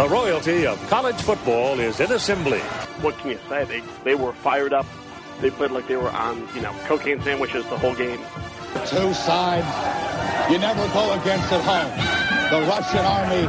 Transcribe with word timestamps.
The 0.00 0.08
royalty 0.08 0.66
of 0.66 0.80
college 0.88 1.20
football 1.20 1.78
is 1.78 2.00
in 2.00 2.10
assembly. 2.10 2.60
What 3.02 3.18
can 3.18 3.32
you 3.32 3.38
say? 3.50 3.64
They 3.64 3.82
they 4.02 4.14
were 4.14 4.32
fired 4.32 4.72
up. 4.72 4.86
They 5.42 5.50
played 5.50 5.72
like 5.72 5.88
they 5.88 5.98
were 5.98 6.08
on, 6.08 6.48
you 6.54 6.62
know, 6.62 6.72
cocaine 6.86 7.20
sandwiches 7.20 7.66
the 7.66 7.76
whole 7.76 7.94
game. 7.94 8.18
Two 8.86 9.12
sides 9.12 9.68
you 10.50 10.56
never 10.58 10.88
go 10.94 11.12
against 11.20 11.52
at 11.52 11.60
home. 11.68 11.92
The 12.48 12.66
Russian 12.66 13.04
Army 13.04 13.44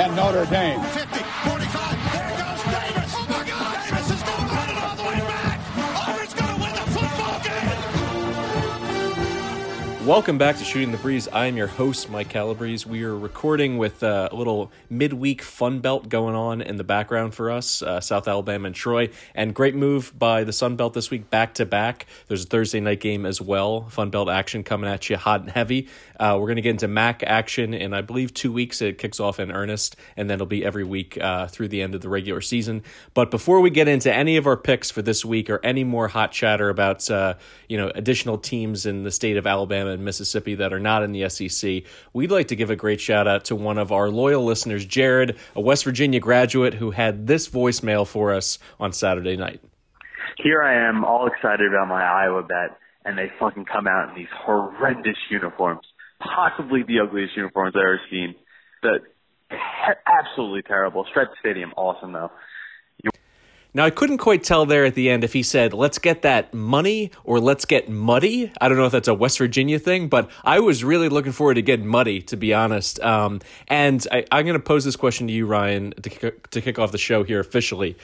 and 0.00 0.14
Notre 0.14 0.46
Dame. 0.46 0.80
50, 0.94 1.25
Welcome 10.06 10.38
back 10.38 10.56
to 10.58 10.64
Shooting 10.64 10.92
the 10.92 10.98
Breeze. 10.98 11.26
I 11.26 11.46
am 11.46 11.56
your 11.56 11.66
host, 11.66 12.08
Mike 12.08 12.28
Calabrese. 12.28 12.88
We 12.88 13.02
are 13.02 13.18
recording 13.18 13.76
with 13.76 14.04
uh, 14.04 14.28
a 14.30 14.36
little 14.36 14.70
midweek 14.88 15.42
fun 15.42 15.80
belt 15.80 16.08
going 16.08 16.36
on 16.36 16.62
in 16.62 16.76
the 16.76 16.84
background 16.84 17.34
for 17.34 17.50
us, 17.50 17.82
uh, 17.82 18.00
South 18.00 18.28
Alabama 18.28 18.68
and 18.68 18.74
Troy. 18.76 19.10
And 19.34 19.52
great 19.52 19.74
move 19.74 20.16
by 20.16 20.44
the 20.44 20.52
Sun 20.52 20.76
Belt 20.76 20.94
this 20.94 21.10
week, 21.10 21.28
back 21.28 21.54
to 21.54 21.66
back. 21.66 22.06
There's 22.28 22.44
a 22.44 22.46
Thursday 22.46 22.78
night 22.78 23.00
game 23.00 23.26
as 23.26 23.40
well. 23.40 23.88
Fun 23.88 24.10
Belt 24.10 24.28
action 24.28 24.62
coming 24.62 24.88
at 24.88 25.10
you 25.10 25.16
hot 25.16 25.40
and 25.40 25.50
heavy. 25.50 25.88
Uh, 26.20 26.36
we're 26.38 26.46
going 26.46 26.56
to 26.56 26.62
get 26.62 26.70
into 26.70 26.86
MAC 26.86 27.24
action 27.24 27.74
in, 27.74 27.92
I 27.92 28.02
believe, 28.02 28.32
two 28.32 28.52
weeks. 28.52 28.80
It 28.80 28.98
kicks 28.98 29.18
off 29.18 29.40
in 29.40 29.50
earnest, 29.50 29.96
and 30.16 30.30
then 30.30 30.36
it'll 30.36 30.46
be 30.46 30.64
every 30.64 30.84
week 30.84 31.18
uh, 31.20 31.48
through 31.48 31.66
the 31.66 31.82
end 31.82 31.96
of 31.96 32.00
the 32.00 32.08
regular 32.08 32.40
season. 32.42 32.84
But 33.12 33.32
before 33.32 33.60
we 33.60 33.70
get 33.70 33.88
into 33.88 34.14
any 34.14 34.36
of 34.36 34.46
our 34.46 34.56
picks 34.56 34.88
for 34.88 35.02
this 35.02 35.24
week 35.24 35.50
or 35.50 35.58
any 35.64 35.82
more 35.82 36.06
hot 36.06 36.30
chatter 36.30 36.68
about 36.68 37.10
uh, 37.10 37.34
you 37.68 37.76
know 37.76 37.90
additional 37.92 38.38
teams 38.38 38.86
in 38.86 39.02
the 39.02 39.10
state 39.10 39.36
of 39.36 39.48
Alabama 39.48 39.95
and 39.96 40.04
Mississippi 40.04 40.54
that 40.54 40.72
are 40.72 40.80
not 40.80 41.02
in 41.02 41.12
the 41.12 41.28
SEC, 41.28 41.82
we'd 42.12 42.30
like 42.30 42.48
to 42.48 42.56
give 42.56 42.70
a 42.70 42.76
great 42.76 43.00
shout 43.00 43.26
out 43.26 43.44
to 43.46 43.56
one 43.56 43.78
of 43.78 43.90
our 43.90 44.08
loyal 44.08 44.44
listeners, 44.44 44.84
Jared, 44.86 45.36
a 45.54 45.60
West 45.60 45.84
Virginia 45.84 46.20
graduate 46.20 46.74
who 46.74 46.92
had 46.92 47.26
this 47.26 47.48
voicemail 47.48 48.06
for 48.06 48.32
us 48.32 48.58
on 48.78 48.92
Saturday 48.92 49.36
night. 49.36 49.60
Here 50.38 50.62
I 50.62 50.88
am, 50.88 51.04
all 51.04 51.26
excited 51.26 51.66
about 51.68 51.88
my 51.88 52.04
Iowa 52.04 52.42
bet, 52.42 52.78
and 53.04 53.18
they 53.18 53.32
fucking 53.40 53.64
come 53.64 53.86
out 53.88 54.10
in 54.10 54.14
these 54.14 54.32
horrendous 54.32 55.16
uniforms 55.30 55.86
possibly 56.20 56.82
the 56.82 57.00
ugliest 57.00 57.36
uniforms 57.36 57.74
I've 57.76 57.82
ever 57.82 58.00
seen. 58.10 58.34
The 58.82 58.98
absolutely 60.06 60.62
terrible. 60.62 61.06
Shred 61.12 61.28
Stadium, 61.40 61.72
awesome 61.76 62.12
though. 62.12 62.30
Now 63.76 63.84
I 63.84 63.90
couldn't 63.90 64.16
quite 64.16 64.42
tell 64.42 64.64
there 64.64 64.86
at 64.86 64.94
the 64.94 65.10
end 65.10 65.22
if 65.22 65.34
he 65.34 65.42
said 65.42 65.74
"Let's 65.74 65.98
get 65.98 66.22
that 66.22 66.54
money" 66.54 67.10
or 67.24 67.38
"Let's 67.38 67.66
get 67.66 67.90
muddy." 67.90 68.50
I 68.58 68.70
don't 68.70 68.78
know 68.78 68.86
if 68.86 68.92
that's 68.92 69.06
a 69.06 69.12
West 69.12 69.36
Virginia 69.36 69.78
thing, 69.78 70.08
but 70.08 70.30
I 70.44 70.60
was 70.60 70.82
really 70.82 71.10
looking 71.10 71.32
forward 71.32 71.56
to 71.56 71.62
getting 71.62 71.86
muddy, 71.86 72.22
to 72.22 72.38
be 72.38 72.54
honest. 72.54 72.98
Um, 73.00 73.42
and 73.68 74.06
I, 74.10 74.24
am 74.32 74.46
going 74.46 74.54
to 74.54 74.60
pose 74.60 74.86
this 74.86 74.96
question 74.96 75.26
to 75.26 75.32
you, 75.34 75.44
Ryan, 75.44 75.92
to, 76.02 76.30
to 76.30 76.60
kick 76.62 76.78
off 76.78 76.90
the 76.90 76.96
show 76.96 77.22
here 77.22 77.38
officially 77.38 77.98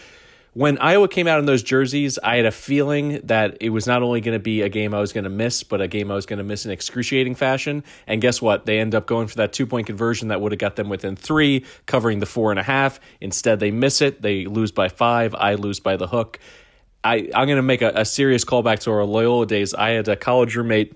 when 0.55 0.77
Iowa 0.79 1.09
came 1.09 1.27
out 1.27 1.39
in 1.39 1.47
those 1.47 1.63
jerseys, 1.63 2.19
I 2.23 2.37
had 2.37 2.45
a 2.45 2.51
feeling 2.51 3.21
that 3.25 3.57
it 3.61 3.71
was 3.71 3.87
not 3.87 4.03
only 4.03 4.21
going 4.21 4.35
to 4.35 4.43
be 4.43 4.61
a 4.61 4.69
game 4.69 4.93
I 4.93 5.01
was 5.01 5.13
going 5.13 5.25
to 5.25 5.31
miss, 5.31 5.63
but 5.63 5.81
a 5.81 5.89
game 5.89 6.11
I 6.11 6.15
was 6.15 6.27
going 6.27 6.39
to 6.39 6.45
miss 6.45 6.67
in 6.67 6.71
excruciating 6.71 7.37
fashion. 7.37 7.85
And 8.07 8.21
guess 8.21 8.43
what? 8.43 8.67
They 8.67 8.79
end 8.79 8.95
up 8.95 9.07
going 9.07 9.29
for 9.29 9.37
that 9.37 9.55
two 9.55 9.67
point 9.67 9.87
conversion 9.87 10.29
that 10.29 10.43
would 10.43 10.53
have 10.53 10.59
got 10.59 10.77
them 10.77 10.91
within 10.91 11.17
three, 11.17 11.65
covering 11.87 12.19
the 12.19 12.27
four 12.27 12.51
and 12.51 12.61
a 12.61 12.63
half. 12.63 13.01
Instead, 13.21 13.61
they 13.61 13.71
miss 13.71 14.03
it. 14.03 14.21
They 14.21 14.45
lose 14.45 14.73
by 14.73 14.89
five. 14.91 15.35
I 15.35 15.55
lose 15.55 15.81
by 15.81 15.97
the 15.97 16.07
hook. 16.07 16.39
I, 17.03 17.31
I'm 17.35 17.47
going 17.47 17.57
to 17.57 17.63
make 17.63 17.81
a, 17.81 17.93
a 17.95 18.05
serious 18.05 18.45
callback 18.45 18.81
to 18.81 18.93
our 18.93 19.05
Loyola 19.05 19.47
days. 19.47 19.73
I 19.73 19.91
had 19.91 20.07
a 20.09 20.17
college 20.17 20.55
roommate 20.55 20.95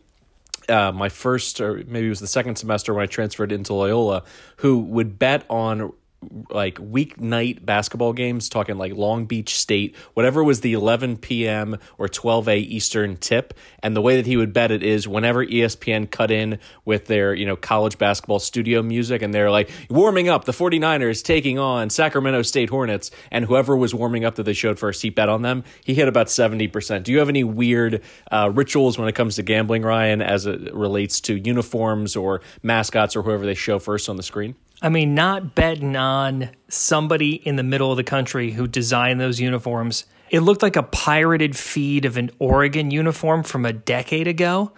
uh, 0.68 0.92
my 0.92 1.08
first 1.08 1.60
or 1.60 1.76
maybe 1.86 2.06
it 2.06 2.10
was 2.10 2.20
the 2.20 2.26
second 2.26 2.56
semester 2.56 2.92
when 2.92 3.04
I 3.04 3.06
transferred 3.06 3.52
into 3.52 3.72
Loyola, 3.72 4.24
who 4.56 4.80
would 4.80 5.18
bet 5.18 5.44
on 5.48 5.92
like 6.50 6.76
weeknight 6.76 7.64
basketball 7.64 8.12
games, 8.12 8.48
talking 8.48 8.78
like 8.78 8.94
Long 8.94 9.26
Beach 9.26 9.58
State, 9.58 9.96
whatever 10.14 10.42
was 10.42 10.60
the 10.60 10.72
11 10.72 11.18
p.m. 11.18 11.78
or 11.98 12.08
12 12.08 12.48
a 12.48 12.58
Eastern 12.58 13.16
tip. 13.16 13.54
And 13.82 13.96
the 13.96 14.00
way 14.00 14.16
that 14.16 14.26
he 14.26 14.36
would 14.36 14.52
bet 14.52 14.70
it 14.70 14.82
is 14.82 15.06
whenever 15.08 15.44
ESPN 15.44 16.10
cut 16.10 16.30
in 16.30 16.58
with 16.84 17.06
their, 17.06 17.34
you 17.34 17.46
know, 17.46 17.56
college 17.56 17.98
basketball 17.98 18.38
studio 18.38 18.82
music 18.82 19.22
and 19.22 19.32
they're 19.32 19.50
like 19.50 19.70
warming 19.90 20.28
up 20.28 20.44
the 20.44 20.52
49ers 20.52 21.22
taking 21.22 21.58
on 21.58 21.90
Sacramento 21.90 22.42
State 22.42 22.70
Hornets, 22.70 23.10
and 23.30 23.44
whoever 23.44 23.76
was 23.76 23.94
warming 23.94 24.24
up 24.24 24.36
that 24.36 24.44
they 24.44 24.52
showed 24.52 24.78
first, 24.78 25.02
he 25.02 25.10
bet 25.10 25.28
on 25.28 25.42
them. 25.42 25.64
He 25.84 25.94
hit 25.94 26.08
about 26.08 26.26
70%. 26.26 27.02
Do 27.02 27.12
you 27.12 27.18
have 27.18 27.28
any 27.28 27.44
weird 27.44 28.02
uh, 28.30 28.50
rituals 28.52 28.98
when 28.98 29.08
it 29.08 29.14
comes 29.14 29.36
to 29.36 29.42
gambling, 29.42 29.82
Ryan, 29.82 30.22
as 30.22 30.46
it 30.46 30.74
relates 30.74 31.20
to 31.22 31.36
uniforms 31.36 32.16
or 32.16 32.40
mascots 32.62 33.16
or 33.16 33.22
whoever 33.22 33.46
they 33.46 33.54
show 33.54 33.78
first 33.78 34.08
on 34.08 34.16
the 34.16 34.22
screen? 34.22 34.54
I 34.82 34.88
mean, 34.88 35.14
not 35.14 35.54
betting 35.54 35.96
on 35.96 36.50
somebody 36.68 37.34
in 37.34 37.56
the 37.56 37.62
middle 37.62 37.90
of 37.90 37.96
the 37.96 38.04
country 38.04 38.50
who 38.50 38.66
designed 38.66 39.20
those 39.20 39.40
uniforms. 39.40 40.04
It 40.30 40.40
looked 40.40 40.62
like 40.62 40.76
a 40.76 40.82
pirated 40.82 41.56
feed 41.56 42.04
of 42.04 42.16
an 42.16 42.30
Oregon 42.38 42.90
uniform 42.90 43.42
from 43.42 43.64
a 43.64 43.72
decade 43.72 44.28
ago 44.28 44.72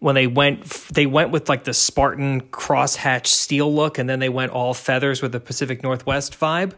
when 0.00 0.14
they 0.14 0.26
went 0.26 0.64
they 0.92 1.06
went 1.06 1.30
with 1.30 1.48
like 1.48 1.64
the 1.64 1.72
Spartan 1.72 2.42
crosshatch 2.42 3.26
steel 3.26 3.72
look 3.72 3.96
and 3.96 4.08
then 4.08 4.18
they 4.18 4.28
went 4.28 4.52
all 4.52 4.74
feathers 4.74 5.22
with 5.22 5.32
the 5.32 5.40
Pacific 5.40 5.82
Northwest 5.82 6.38
vibe 6.38 6.72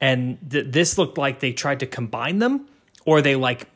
and 0.00 0.38
th- 0.50 0.66
this 0.68 0.96
looked 0.96 1.18
like 1.18 1.40
they 1.40 1.52
tried 1.52 1.80
to 1.80 1.86
combine 1.86 2.38
them 2.38 2.66
or 3.04 3.20
they 3.20 3.36
like 3.36 3.68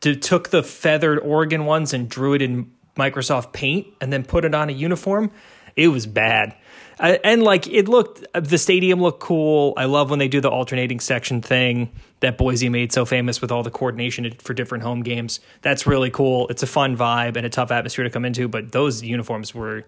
t- 0.00 0.16
took 0.16 0.50
the 0.50 0.62
feathered 0.62 1.18
Oregon 1.20 1.66
ones 1.66 1.94
and 1.94 2.08
drew 2.08 2.34
it 2.34 2.42
in 2.42 2.70
Microsoft 2.96 3.52
Paint 3.52 3.86
and 4.00 4.12
then 4.12 4.24
put 4.24 4.44
it 4.44 4.54
on 4.54 4.68
a 4.68 4.72
uniform. 4.72 5.30
It 5.76 5.88
was 5.88 6.06
bad 6.06 6.54
and 7.02 7.42
like 7.42 7.66
it 7.66 7.88
looked, 7.88 8.24
the 8.32 8.58
stadium 8.58 9.00
looked 9.00 9.20
cool. 9.20 9.74
I 9.76 9.86
love 9.86 10.10
when 10.10 10.18
they 10.18 10.28
do 10.28 10.40
the 10.40 10.50
alternating 10.50 11.00
section 11.00 11.42
thing 11.42 11.90
that 12.20 12.38
Boise 12.38 12.68
made 12.68 12.92
so 12.92 13.04
famous 13.04 13.40
with 13.40 13.50
all 13.50 13.62
the 13.62 13.70
coordination 13.70 14.30
for 14.38 14.54
different 14.54 14.84
home 14.84 15.02
games. 15.02 15.40
That's 15.62 15.86
really 15.86 16.10
cool. 16.10 16.46
It's 16.48 16.62
a 16.62 16.66
fun 16.66 16.96
vibe 16.96 17.36
and 17.36 17.44
a 17.44 17.50
tough 17.50 17.72
atmosphere 17.72 18.04
to 18.04 18.10
come 18.10 18.24
into. 18.24 18.46
But 18.46 18.72
those 18.72 19.02
uniforms 19.02 19.54
were 19.54 19.84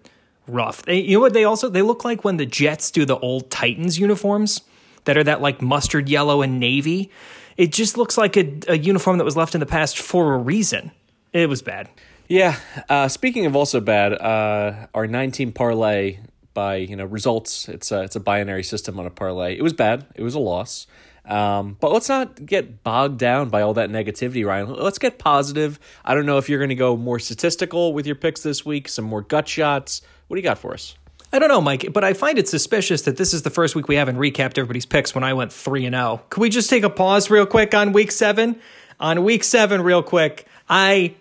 rough. 0.47 0.83
They, 0.83 0.99
you 0.99 1.15
know 1.17 1.21
what? 1.21 1.33
They 1.33 1.45
also 1.45 1.69
they 1.69 1.81
look 1.81 2.03
like 2.03 2.23
when 2.23 2.37
the 2.37 2.45
Jets 2.45 2.91
do 2.91 3.05
the 3.05 3.17
old 3.17 3.49
Titans 3.49 3.97
uniforms 3.97 4.61
that 5.05 5.17
are 5.17 5.23
that 5.23 5.41
like 5.41 5.61
mustard 5.61 6.09
yellow 6.09 6.41
and 6.41 6.59
navy. 6.59 7.11
It 7.55 7.71
just 7.71 7.97
looks 7.97 8.17
like 8.17 8.35
a, 8.35 8.59
a 8.67 8.77
uniform 8.77 9.17
that 9.19 9.23
was 9.23 9.37
left 9.37 9.55
in 9.55 9.61
the 9.61 9.65
past 9.65 9.97
for 9.97 10.33
a 10.33 10.37
reason. 10.37 10.91
It 11.31 11.47
was 11.47 11.61
bad. 11.61 11.89
Yeah. 12.27 12.57
Uh, 12.89 13.07
speaking 13.07 13.45
of 13.45 13.55
also 13.55 13.79
bad, 13.79 14.13
uh, 14.13 14.87
our 14.93 15.07
nine 15.07 15.31
team 15.31 15.51
parlay 15.53 16.17
by 16.55 16.77
you 16.77 16.95
know 16.95 17.05
results. 17.05 17.69
It's 17.69 17.91
a, 17.91 18.01
it's 18.01 18.15
a 18.15 18.19
binary 18.19 18.63
system 18.63 18.99
on 18.99 19.05
a 19.05 19.11
parlay. 19.11 19.55
It 19.55 19.61
was 19.61 19.73
bad. 19.73 20.07
It 20.15 20.23
was 20.23 20.33
a 20.33 20.39
loss. 20.39 20.87
Um, 21.27 21.77
but 21.79 21.91
let's 21.91 22.09
not 22.09 22.45
get 22.45 22.83
bogged 22.83 23.19
down 23.19 23.49
by 23.49 23.61
all 23.61 23.75
that 23.75 23.89
negativity, 23.89 24.45
Ryan. 24.45 24.73
Let's 24.73 24.99
get 24.99 25.19
positive. 25.19 25.79
I 26.03 26.13
don't 26.13 26.25
know 26.25 26.37
if 26.37 26.49
you're 26.49 26.59
going 26.59 26.69
to 26.69 26.75
go 26.75 26.95
more 26.97 27.19
statistical 27.19 27.93
with 27.93 28.05
your 28.05 28.15
picks 28.15 28.41
this 28.41 28.65
week, 28.65 28.87
some 28.87 29.05
more 29.05 29.21
gut 29.21 29.47
shots. 29.47 30.01
What 30.27 30.35
do 30.35 30.39
you 30.39 30.43
got 30.43 30.57
for 30.57 30.73
us? 30.73 30.95
I 31.33 31.39
don't 31.39 31.49
know, 31.49 31.61
Mike, 31.61 31.91
but 31.91 32.03
I 32.03 32.13
find 32.13 32.37
it 32.37 32.47
suspicious 32.47 33.01
that 33.03 33.17
this 33.17 33.33
is 33.33 33.41
the 33.41 33.49
first 33.49 33.75
week 33.75 33.87
we 33.87 33.95
haven't 33.95 34.17
recapped 34.17 34.57
everybody's 34.57 34.85
picks 34.85 35.13
when 35.13 35.23
I 35.23 35.33
went 35.33 35.51
3 35.51 35.85
and 35.85 35.95
0. 35.95 36.21
Can 36.29 36.41
we 36.41 36.49
just 36.49 36.69
take 36.69 36.83
a 36.83 36.89
pause 36.89 37.29
real 37.29 37.45
quick 37.45 37.73
on 37.73 37.91
week 37.91 38.11
7? 38.11 38.59
On 38.99 39.23
week 39.23 39.43
7 39.43 39.81
real 39.81 40.01
quick, 40.01 40.47
I 40.69 41.15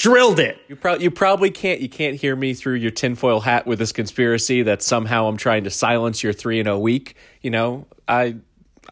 drilled 0.00 0.40
it. 0.40 0.58
You, 0.66 0.76
pro- 0.76 0.96
you 0.96 1.10
probably 1.10 1.50
can't 1.50 1.80
you 1.80 1.88
can't 1.88 2.16
hear 2.16 2.34
me 2.34 2.54
through 2.54 2.76
your 2.76 2.90
tinfoil 2.90 3.40
hat 3.40 3.66
with 3.66 3.78
this 3.78 3.92
conspiracy 3.92 4.62
that 4.62 4.82
somehow 4.82 5.26
I'm 5.26 5.36
trying 5.36 5.64
to 5.64 5.70
silence 5.70 6.22
your 6.22 6.32
three 6.32 6.58
and 6.58 6.68
a 6.68 6.78
week. 6.78 7.16
You 7.42 7.50
know, 7.50 7.86
I 8.08 8.36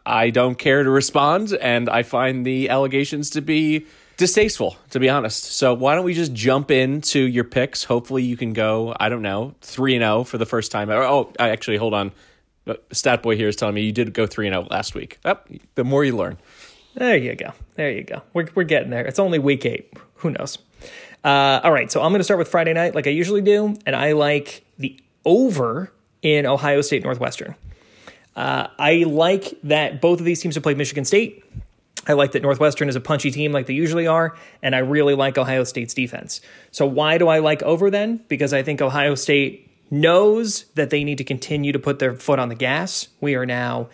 I 0.05 0.31
don't 0.31 0.57
care 0.57 0.83
to 0.83 0.91
respond, 0.91 1.55
and 1.55 1.89
I 1.89 2.03
find 2.03 2.45
the 2.45 2.69
allegations 2.69 3.31
to 3.31 3.41
be 3.41 3.87
distasteful, 4.19 4.77
to 4.91 5.01
be 5.01 5.09
honest. 5.09 5.45
So 5.45 5.73
why 5.73 5.95
don't 5.95 6.05
we 6.05 6.13
just 6.13 6.35
jump 6.35 6.71
into 6.71 7.21
your 7.21 7.45
picks? 7.45 7.85
Hopefully, 7.85 8.23
you 8.23 8.37
can 8.37 8.53
go. 8.53 8.95
I 9.01 9.09
don't 9.09 9.23
know, 9.23 9.55
three 9.63 9.95
and 9.95 10.03
zero 10.03 10.19
oh 10.19 10.25
for 10.25 10.37
the 10.37 10.47
first 10.47 10.71
time. 10.71 10.91
Oh, 10.91 11.33
I 11.41 11.49
actually 11.49 11.79
hold 11.79 11.95
on. 11.95 12.13
Uh, 12.67 12.75
Stat 12.93 13.23
boy 13.23 13.34
here 13.34 13.49
is 13.49 13.57
telling 13.57 13.75
me 13.75 13.81
you 13.81 13.93
did 13.93 14.13
go 14.13 14.27
three 14.27 14.47
and 14.47 14.53
zero 14.53 14.66
oh 14.71 14.75
last 14.75 14.95
week. 14.95 15.19
Oh, 15.25 15.39
the 15.75 15.84
more 15.84 16.04
you 16.04 16.15
learn. 16.15 16.37
There 16.95 17.16
you 17.16 17.34
go. 17.34 17.53
There 17.77 17.91
you 17.91 18.03
go. 18.03 18.21
We're 18.34 18.49
we're 18.54 18.65
getting 18.65 18.91
there. 18.91 19.07
It's 19.07 19.19
only 19.19 19.39
week 19.39 19.65
eight. 19.65 19.95
Who 20.16 20.31
knows? 20.31 20.59
Uh, 21.25 21.60
all 21.65 21.72
right, 21.72 21.91
so 21.91 22.03
I'm 22.03 22.10
going 22.10 22.21
to 22.21 22.25
start 22.25 22.39
with 22.39 22.48
Friday 22.48 22.72
night, 22.72 22.95
like 22.95 23.07
I 23.07 23.10
usually 23.10 23.42
do, 23.42 23.77
and 23.84 23.97
I 23.97 24.13
like 24.13 24.65
the 24.78 24.98
over 25.25 25.92
in 26.22 26.47
Ohio 26.47 26.80
State 26.80 27.03
Northwestern. 27.03 27.54
Uh, 28.36 28.69
I 28.78 29.04
like 29.07 29.59
that 29.65 30.01
both 30.01 30.21
of 30.21 30.25
these 30.25 30.41
teams 30.41 30.54
have 30.54 30.63
played 30.63 30.78
Michigan 30.78 31.04
State. 31.04 31.45
I 32.07 32.13
like 32.13 32.33
that 32.33 32.42
Northwestern 32.42 32.89
is 32.89 32.97
a 32.97 33.01
punchy 33.01 33.30
team 33.30 33.53
like 33.53 33.66
they 33.66 33.75
usually 33.75 34.07
are, 34.07 34.36
and 34.63 34.75
I 34.75 34.78
really 34.78 35.15
like 35.15 35.36
Ohio 35.36 35.65
State's 35.65 35.92
defense. 35.92 36.41
So, 36.71 36.86
why 36.86 37.19
do 37.19 37.28
I 37.28 37.41
like 37.41 37.63
over 37.65 37.91
then? 37.91 38.25
Because 38.28 38.53
I 38.53 38.63
think 38.63 38.80
Ohio 38.80 39.15
State 39.15 39.69
knows 39.91 40.65
that 40.75 40.91
they 40.91 41.03
need 41.03 41.19
to 41.19 41.25
continue 41.25 41.72
to 41.72 41.78
put 41.78 41.98
their 41.98 42.15
foot 42.15 42.39
on 42.39 42.48
the 42.48 42.54
gas. 42.54 43.09
We 43.21 43.34
are 43.34 43.45
now 43.45 43.89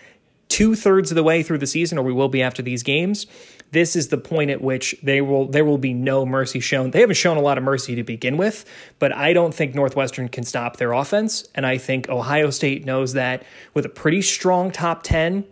two 0.49 0.75
thirds 0.75 1.11
of 1.11 1.15
the 1.15 1.23
way 1.23 1.43
through 1.43 1.59
the 1.59 1.67
season, 1.67 1.99
or 1.99 2.03
we 2.03 2.13
will 2.13 2.29
be 2.29 2.43
after 2.43 2.63
these 2.63 2.83
games 2.83 3.27
this 3.75 3.97
is 3.97 4.09
the 4.09 4.17
point 4.17 4.51
at 4.51 4.63
which 4.63 4.95
they 5.03 5.21
will 5.21 5.47
there 5.47 5.65
will 5.65 5.79
be 5.79 5.93
no 5.93 6.25
mercy 6.25 6.61
shown. 6.61 6.93
They 6.93 7.01
haven't 7.01 7.17
shown 7.17 7.37
a 7.37 7.43
lot 7.43 7.59
of 7.59 7.65
mercy 7.65 7.95
to 7.97 8.03
begin 8.03 8.37
with, 8.37 8.65
but 8.99 9.13
I 9.13 9.33
don't 9.33 9.53
think 9.53 9.75
Northwestern 9.75 10.29
can 10.29 10.45
stop 10.45 10.79
their 10.79 10.93
offense, 10.93 11.47
and 11.55 11.67
I 11.67 11.77
think 11.77 12.09
Ohio 12.09 12.51
State 12.51 12.87
knows 12.87 13.13
that 13.13 13.43
with 13.75 13.85
a 13.85 13.91
pretty 13.91 14.23
strong 14.23 14.71
top 14.71 15.03
10 15.03 15.45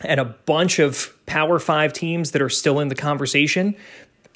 and 0.00 0.18
a 0.18 0.24
bunch 0.24 0.78
of 0.78 1.14
Power 1.26 1.58
Five 1.58 1.92
teams 1.92 2.32
that 2.32 2.42
are 2.42 2.48
still 2.48 2.80
in 2.80 2.88
the 2.88 2.94
conversation 2.94 3.76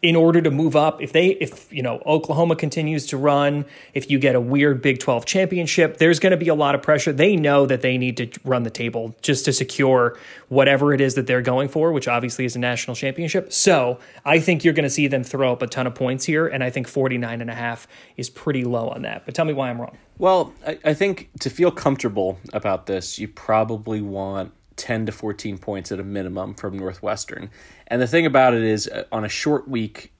in 0.02 0.14
order 0.14 0.42
to 0.42 0.50
move 0.50 0.76
up 0.76 1.00
if 1.00 1.12
they 1.12 1.28
if 1.28 1.72
you 1.72 1.82
know 1.82 2.02
Oklahoma 2.04 2.56
continues 2.56 3.06
to 3.06 3.16
run 3.16 3.64
if 3.94 4.10
you 4.10 4.18
get 4.18 4.34
a 4.34 4.40
weird 4.40 4.82
Big 4.82 4.98
12 4.98 5.24
championship 5.24 5.96
there's 5.98 6.18
going 6.18 6.32
to 6.32 6.36
be 6.36 6.48
a 6.48 6.54
lot 6.54 6.74
of 6.74 6.82
pressure. 6.82 7.12
They 7.12 7.36
know 7.36 7.66
that 7.66 7.80
they 7.80 7.96
need 7.96 8.16
to 8.18 8.28
run 8.44 8.62
the 8.62 8.70
table 8.70 9.16
just 9.22 9.44
to 9.46 9.52
secure 9.52 10.18
whatever 10.48 10.92
it 10.92 11.00
is 11.00 11.14
that 11.14 11.26
they're 11.26 11.42
going 11.42 11.68
for 11.68 11.92
which 11.92 12.08
obviously 12.08 12.44
is 12.44 12.56
a 12.56 12.58
national 12.58 12.94
championship. 12.94 13.52
So 13.52 13.98
I 14.24 14.38
think 14.38 14.64
you're 14.64 14.74
going 14.74 14.84
to 14.84 14.90
see 14.90 15.06
them 15.06 15.24
throw 15.24 15.52
up 15.52 15.62
a 15.62 15.66
ton 15.66 15.86
of 15.86 15.94
points 15.94 16.24
here 16.24 16.46
and 16.46 16.62
I 16.62 16.70
think 16.70 16.88
49 16.88 17.40
and 17.40 17.50
a 17.50 17.54
half 17.54 17.88
is 18.16 18.28
pretty 18.28 18.64
low 18.64 18.88
on 18.88 19.02
that. 19.02 19.24
But 19.24 19.34
tell 19.34 19.44
me 19.44 19.54
why 19.54 19.70
I'm 19.70 19.80
wrong. 19.80 19.96
Well 20.18 20.52
I, 20.66 20.78
I 20.84 20.94
think 20.94 21.30
to 21.40 21.50
feel 21.50 21.70
comfortable 21.70 22.38
about 22.52 22.86
this 22.86 23.18
you 23.18 23.28
probably 23.28 24.02
want 24.02 24.52
10 24.76 25.06
to 25.06 25.12
14 25.12 25.58
points 25.58 25.90
at 25.90 26.00
a 26.00 26.04
minimum 26.04 26.54
from 26.54 26.78
Northwestern. 26.78 27.50
And 27.86 28.00
the 28.00 28.06
thing 28.06 28.26
about 28.26 28.54
it 28.54 28.62
is, 28.62 28.88
uh, 28.88 29.04
on 29.10 29.24
a 29.24 29.28
short 29.28 29.68
week, 29.68 30.12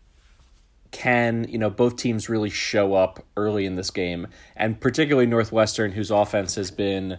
can 0.92 1.46
you 1.48 1.58
know 1.58 1.68
both 1.68 1.96
teams 1.96 2.28
really 2.28 2.48
show 2.48 2.94
up 2.94 3.24
early 3.36 3.66
in 3.66 3.74
this 3.74 3.90
game, 3.90 4.28
and 4.56 4.80
particularly 4.80 5.26
Northwestern, 5.26 5.92
whose 5.92 6.10
offense 6.10 6.54
has 6.54 6.70
been, 6.70 7.18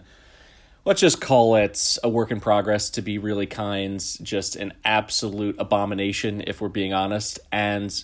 let's 0.84 1.00
just 1.00 1.20
call 1.20 1.54
it 1.54 1.96
a 2.02 2.08
work 2.08 2.30
in 2.30 2.40
progress 2.40 2.90
to 2.90 3.02
be 3.02 3.18
really 3.18 3.46
kind, 3.46 4.00
just 4.22 4.56
an 4.56 4.72
absolute 4.84 5.54
abomination 5.58 6.42
if 6.46 6.60
we're 6.60 6.68
being 6.68 6.92
honest. 6.92 7.38
And 7.52 8.02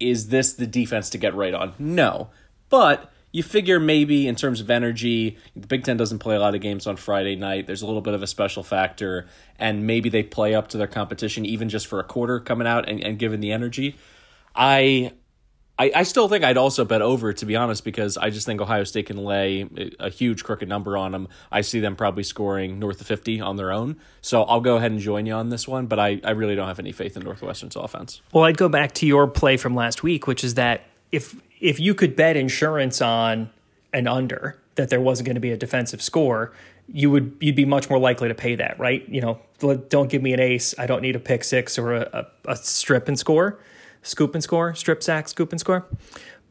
is 0.00 0.28
this 0.28 0.54
the 0.54 0.66
defense 0.66 1.10
to 1.10 1.18
get 1.18 1.34
right 1.34 1.52
on? 1.52 1.74
No, 1.78 2.30
but 2.70 3.11
you 3.32 3.42
figure 3.42 3.80
maybe 3.80 4.28
in 4.28 4.36
terms 4.36 4.60
of 4.60 4.70
energy, 4.70 5.38
the 5.56 5.66
Big 5.66 5.84
Ten 5.84 5.96
doesn't 5.96 6.18
play 6.18 6.36
a 6.36 6.40
lot 6.40 6.54
of 6.54 6.60
games 6.60 6.86
on 6.86 6.96
Friday 6.96 7.34
night. 7.34 7.66
There's 7.66 7.82
a 7.82 7.86
little 7.86 8.02
bit 8.02 8.12
of 8.12 8.22
a 8.22 8.26
special 8.26 8.62
factor, 8.62 9.26
and 9.58 9.86
maybe 9.86 10.10
they 10.10 10.22
play 10.22 10.54
up 10.54 10.68
to 10.68 10.78
their 10.78 10.86
competition 10.86 11.46
even 11.46 11.70
just 11.70 11.86
for 11.86 11.98
a 11.98 12.04
quarter 12.04 12.38
coming 12.38 12.66
out 12.66 12.88
and, 12.88 13.02
and 13.02 13.18
given 13.18 13.40
the 13.40 13.50
energy. 13.50 13.96
I, 14.54 15.12
I, 15.78 15.90
I 15.96 16.02
still 16.02 16.28
think 16.28 16.44
I'd 16.44 16.58
also 16.58 16.84
bet 16.84 17.00
over 17.00 17.32
to 17.32 17.46
be 17.46 17.56
honest 17.56 17.84
because 17.84 18.18
I 18.18 18.28
just 18.28 18.44
think 18.44 18.60
Ohio 18.60 18.84
State 18.84 19.06
can 19.06 19.16
lay 19.16 19.66
a 19.98 20.10
huge 20.10 20.44
crooked 20.44 20.68
number 20.68 20.98
on 20.98 21.12
them. 21.12 21.28
I 21.50 21.62
see 21.62 21.80
them 21.80 21.96
probably 21.96 22.24
scoring 22.24 22.78
north 22.78 23.00
of 23.00 23.06
fifty 23.06 23.40
on 23.40 23.56
their 23.56 23.72
own. 23.72 23.96
So 24.20 24.42
I'll 24.42 24.60
go 24.60 24.76
ahead 24.76 24.90
and 24.90 25.00
join 25.00 25.24
you 25.24 25.32
on 25.32 25.48
this 25.48 25.66
one, 25.66 25.86
but 25.86 25.98
I, 25.98 26.20
I 26.22 26.32
really 26.32 26.54
don't 26.54 26.68
have 26.68 26.78
any 26.78 26.92
faith 26.92 27.16
in 27.16 27.22
Northwestern's 27.22 27.76
offense. 27.76 28.20
Well, 28.30 28.44
I'd 28.44 28.58
go 28.58 28.68
back 28.68 28.92
to 28.96 29.06
your 29.06 29.26
play 29.26 29.56
from 29.56 29.74
last 29.74 30.02
week, 30.02 30.26
which 30.26 30.44
is 30.44 30.54
that 30.54 30.82
if 31.10 31.34
if 31.62 31.80
you 31.80 31.94
could 31.94 32.14
bet 32.14 32.36
insurance 32.36 33.00
on 33.00 33.48
an 33.94 34.06
under 34.06 34.58
that 34.74 34.90
there 34.90 35.00
wasn't 35.00 35.26
going 35.26 35.36
to 35.36 35.40
be 35.40 35.52
a 35.52 35.56
defensive 35.56 36.02
score, 36.02 36.52
you 36.88 37.10
would 37.10 37.36
you'd 37.40 37.54
be 37.54 37.64
much 37.64 37.88
more 37.88 37.98
likely 37.98 38.28
to 38.28 38.34
pay 38.34 38.56
that, 38.56 38.78
right? 38.78 39.08
You 39.08 39.20
know, 39.20 39.40
don't 39.88 40.10
give 40.10 40.22
me 40.22 40.32
an 40.32 40.40
ace. 40.40 40.74
I 40.76 40.86
don't 40.86 41.00
need 41.00 41.16
a 41.16 41.20
pick 41.20 41.44
six 41.44 41.78
or 41.78 41.94
a, 41.94 42.26
a, 42.44 42.52
a 42.52 42.56
strip 42.56 43.06
and 43.08 43.18
score, 43.18 43.58
scoop 44.02 44.34
and 44.34 44.42
score, 44.42 44.74
strip 44.74 45.02
sack, 45.02 45.28
scoop 45.28 45.52
and 45.52 45.60
score. 45.60 45.86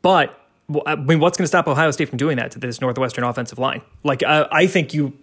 But 0.02 0.38
I 0.86 0.96
mean, 0.96 1.20
what's 1.20 1.38
going 1.38 1.44
to 1.44 1.50
stop 1.50 1.68
Ohio 1.68 1.92
State 1.92 2.08
from 2.08 2.18
doing 2.18 2.38
that 2.38 2.52
to 2.52 2.60
this 2.60 2.80
Northwestern 2.80 3.26
offensive 3.26 3.60
line? 3.60 3.82
Like, 4.04 4.24
I, 4.24 4.48
I 4.50 4.68
think 4.68 4.94
you 4.94 5.14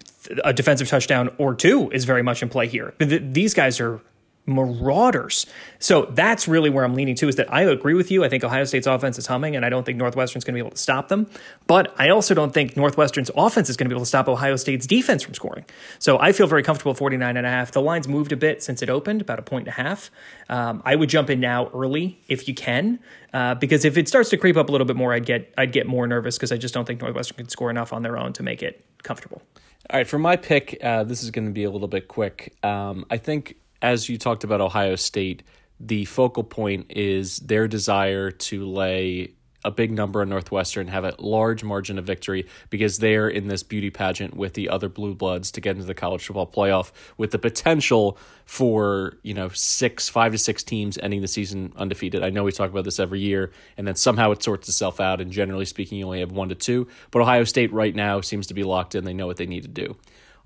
a 0.44 0.52
defensive 0.52 0.88
touchdown 0.88 1.30
or 1.38 1.54
two 1.54 1.90
is 1.90 2.04
very 2.04 2.22
much 2.22 2.42
in 2.42 2.50
play 2.50 2.66
here. 2.66 2.92
These 2.98 3.54
guys 3.54 3.80
are 3.80 4.00
marauders. 4.48 5.46
So 5.78 6.06
that's 6.06 6.48
really 6.48 6.70
where 6.70 6.84
I'm 6.84 6.94
leaning 6.94 7.14
to 7.16 7.28
is 7.28 7.36
that 7.36 7.52
I 7.52 7.62
agree 7.62 7.94
with 7.94 8.10
you. 8.10 8.24
I 8.24 8.28
think 8.28 8.42
Ohio 8.42 8.64
State's 8.64 8.86
offense 8.86 9.18
is 9.18 9.26
humming, 9.26 9.54
and 9.54 9.64
I 9.64 9.68
don't 9.68 9.84
think 9.84 9.98
Northwestern's 9.98 10.44
going 10.44 10.54
to 10.54 10.56
be 10.56 10.66
able 10.66 10.72
to 10.72 10.82
stop 10.82 11.08
them. 11.08 11.28
But 11.66 11.94
I 11.98 12.08
also 12.08 12.34
don't 12.34 12.52
think 12.52 12.76
Northwestern's 12.76 13.30
offense 13.36 13.68
is 13.68 13.76
going 13.76 13.84
to 13.84 13.88
be 13.90 13.94
able 13.94 14.04
to 14.04 14.08
stop 14.08 14.26
Ohio 14.26 14.56
State's 14.56 14.86
defense 14.86 15.22
from 15.22 15.34
scoring. 15.34 15.64
So 15.98 16.18
I 16.18 16.32
feel 16.32 16.46
very 16.46 16.62
comfortable 16.62 16.94
49 16.94 17.36
and 17.36 17.46
a 17.46 17.50
half. 17.50 17.72
The 17.72 17.82
line's 17.82 18.08
moved 18.08 18.32
a 18.32 18.36
bit 18.36 18.62
since 18.62 18.82
it 18.82 18.90
opened, 18.90 19.20
about 19.20 19.38
a 19.38 19.42
point 19.42 19.68
and 19.68 19.78
a 19.78 19.82
half. 19.82 20.10
Um, 20.48 20.82
I 20.84 20.96
would 20.96 21.10
jump 21.10 21.30
in 21.30 21.40
now 21.40 21.68
early 21.74 22.18
if 22.26 22.48
you 22.48 22.54
can, 22.54 22.98
uh, 23.34 23.54
because 23.54 23.84
if 23.84 23.98
it 23.98 24.08
starts 24.08 24.30
to 24.30 24.36
creep 24.36 24.56
up 24.56 24.68
a 24.68 24.72
little 24.72 24.86
bit 24.86 24.96
more, 24.96 25.12
I'd 25.12 25.26
get 25.26 25.52
I'd 25.58 25.72
get 25.72 25.86
more 25.86 26.06
nervous 26.06 26.36
because 26.36 26.52
I 26.52 26.56
just 26.56 26.72
don't 26.72 26.86
think 26.86 27.00
Northwestern 27.00 27.36
can 27.36 27.48
score 27.48 27.70
enough 27.70 27.92
on 27.92 28.02
their 28.02 28.16
own 28.16 28.32
to 28.34 28.42
make 28.42 28.62
it 28.62 28.84
comfortable. 29.02 29.42
All 29.90 29.98
right, 29.98 30.06
for 30.06 30.18
my 30.18 30.36
pick, 30.36 30.78
uh, 30.82 31.04
this 31.04 31.22
is 31.22 31.30
going 31.30 31.46
to 31.46 31.52
be 31.52 31.64
a 31.64 31.70
little 31.70 31.88
bit 31.88 32.08
quick. 32.08 32.54
Um, 32.62 33.06
I 33.10 33.16
think 33.16 33.56
as 33.82 34.08
you 34.08 34.18
talked 34.18 34.44
about 34.44 34.60
Ohio 34.60 34.96
State, 34.96 35.42
the 35.80 36.04
focal 36.06 36.44
point 36.44 36.86
is 36.90 37.38
their 37.38 37.68
desire 37.68 38.30
to 38.30 38.66
lay 38.66 39.34
a 39.64 39.70
big 39.70 39.90
number 39.90 40.20
on 40.20 40.28
Northwestern, 40.28 40.86
have 40.88 41.04
a 41.04 41.14
large 41.18 41.64
margin 41.64 41.98
of 41.98 42.04
victory 42.04 42.46
because 42.70 42.98
they're 42.98 43.28
in 43.28 43.48
this 43.48 43.62
beauty 43.62 43.90
pageant 43.90 44.34
with 44.34 44.54
the 44.54 44.68
other 44.68 44.88
blue 44.88 45.14
bloods 45.14 45.50
to 45.52 45.60
get 45.60 45.72
into 45.72 45.84
the 45.84 45.94
college 45.94 46.24
football 46.24 46.46
playoff 46.46 46.92
with 47.16 47.32
the 47.32 47.38
potential 47.38 48.16
for, 48.44 49.14
you 49.22 49.34
know, 49.34 49.48
six, 49.48 50.08
five 50.08 50.32
to 50.32 50.38
six 50.38 50.62
teams 50.62 50.96
ending 51.02 51.22
the 51.22 51.28
season 51.28 51.72
undefeated. 51.76 52.22
I 52.22 52.30
know 52.30 52.44
we 52.44 52.52
talk 52.52 52.70
about 52.70 52.84
this 52.84 53.00
every 53.00 53.20
year 53.20 53.50
and 53.76 53.86
then 53.86 53.96
somehow 53.96 54.30
it 54.30 54.42
sorts 54.42 54.68
itself 54.68 55.00
out. 55.00 55.20
And 55.20 55.32
generally 55.32 55.64
speaking, 55.64 55.98
you 55.98 56.06
only 56.06 56.20
have 56.20 56.32
one 56.32 56.50
to 56.50 56.54
two. 56.54 56.86
But 57.10 57.22
Ohio 57.22 57.44
State 57.44 57.72
right 57.72 57.94
now 57.94 58.20
seems 58.20 58.46
to 58.48 58.54
be 58.54 58.62
locked 58.62 58.94
in. 58.94 59.04
They 59.04 59.12
know 59.12 59.26
what 59.26 59.38
they 59.38 59.46
need 59.46 59.62
to 59.62 59.68
do. 59.68 59.96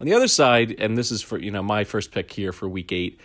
On 0.03 0.09
the 0.09 0.15
other 0.15 0.27
side, 0.27 0.75
and 0.81 0.99
this 0.99 1.13
is 1.13 1.23
for 1.23 1.39
you 1.39 1.53
know 1.53 1.63
my 1.63 1.85
first 1.85 2.11
pick 2.11 2.33
here 2.33 2.53
for 2.53 2.69
Week 2.69 2.91
Eight, 2.91 3.21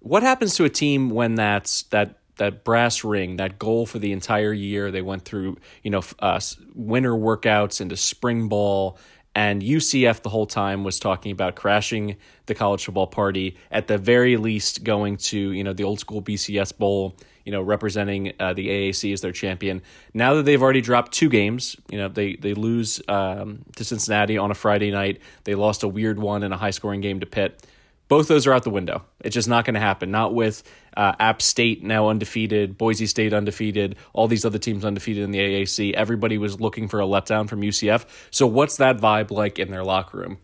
what 0.00 0.22
happens 0.22 0.56
to 0.56 0.64
a 0.64 0.68
team 0.68 1.08
when 1.08 1.36
that's 1.36 1.84
that 1.84 2.18
that 2.36 2.64
brass 2.64 3.02
ring, 3.02 3.38
that 3.38 3.58
goal 3.58 3.86
for 3.86 3.98
the 3.98 4.12
entire 4.12 4.52
year? 4.52 4.90
They 4.90 5.00
went 5.00 5.24
through 5.24 5.56
you 5.82 5.90
know 5.90 6.02
uh, 6.18 6.38
winter 6.74 7.12
workouts 7.12 7.80
into 7.80 7.96
spring 7.96 8.46
ball, 8.48 8.98
and 9.34 9.62
UCF 9.62 10.20
the 10.20 10.28
whole 10.28 10.44
time 10.44 10.84
was 10.84 10.98
talking 10.98 11.32
about 11.32 11.56
crashing 11.56 12.16
the 12.44 12.54
college 12.54 12.84
football 12.84 13.06
party. 13.06 13.56
At 13.70 13.86
the 13.86 13.96
very 13.96 14.36
least, 14.36 14.84
going 14.84 15.16
to 15.16 15.38
you 15.38 15.64
know 15.64 15.72
the 15.72 15.84
old 15.84 15.98
school 15.98 16.20
BCS 16.20 16.76
Bowl 16.76 17.16
you 17.48 17.52
know, 17.52 17.62
representing 17.62 18.34
uh, 18.38 18.52
the 18.52 18.68
AAC 18.68 19.10
as 19.10 19.22
their 19.22 19.32
champion. 19.32 19.80
Now 20.12 20.34
that 20.34 20.42
they've 20.42 20.60
already 20.60 20.82
dropped 20.82 21.12
two 21.12 21.30
games, 21.30 21.76
you 21.88 21.96
know, 21.96 22.08
they 22.08 22.36
they 22.36 22.52
lose 22.52 23.00
um, 23.08 23.64
to 23.76 23.84
Cincinnati 23.84 24.36
on 24.36 24.50
a 24.50 24.54
Friday 24.54 24.90
night. 24.90 25.22
They 25.44 25.54
lost 25.54 25.82
a 25.82 25.88
weird 25.88 26.18
one 26.18 26.42
in 26.42 26.52
a 26.52 26.58
high 26.58 26.72
scoring 26.72 27.00
game 27.00 27.20
to 27.20 27.26
Pitt. 27.26 27.66
Both 28.08 28.28
those 28.28 28.46
are 28.46 28.52
out 28.52 28.64
the 28.64 28.70
window. 28.70 29.02
It's 29.20 29.32
just 29.32 29.48
not 29.48 29.64
going 29.64 29.76
to 29.76 29.80
happen. 29.80 30.10
Not 30.10 30.34
with 30.34 30.62
uh, 30.94 31.14
App 31.18 31.40
State 31.40 31.82
now 31.82 32.10
undefeated, 32.10 32.76
Boise 32.76 33.06
State 33.06 33.32
undefeated, 33.32 33.96
all 34.12 34.28
these 34.28 34.44
other 34.44 34.58
teams 34.58 34.84
undefeated 34.84 35.24
in 35.24 35.30
the 35.30 35.38
AAC. 35.38 35.94
Everybody 35.94 36.36
was 36.36 36.60
looking 36.60 36.86
for 36.86 37.00
a 37.00 37.06
letdown 37.06 37.48
from 37.48 37.62
UCF. 37.62 38.04
So 38.30 38.46
what's 38.46 38.76
that 38.76 38.98
vibe 38.98 39.30
like 39.30 39.58
in 39.58 39.70
their 39.70 39.84
locker 39.84 40.18
room? 40.18 40.36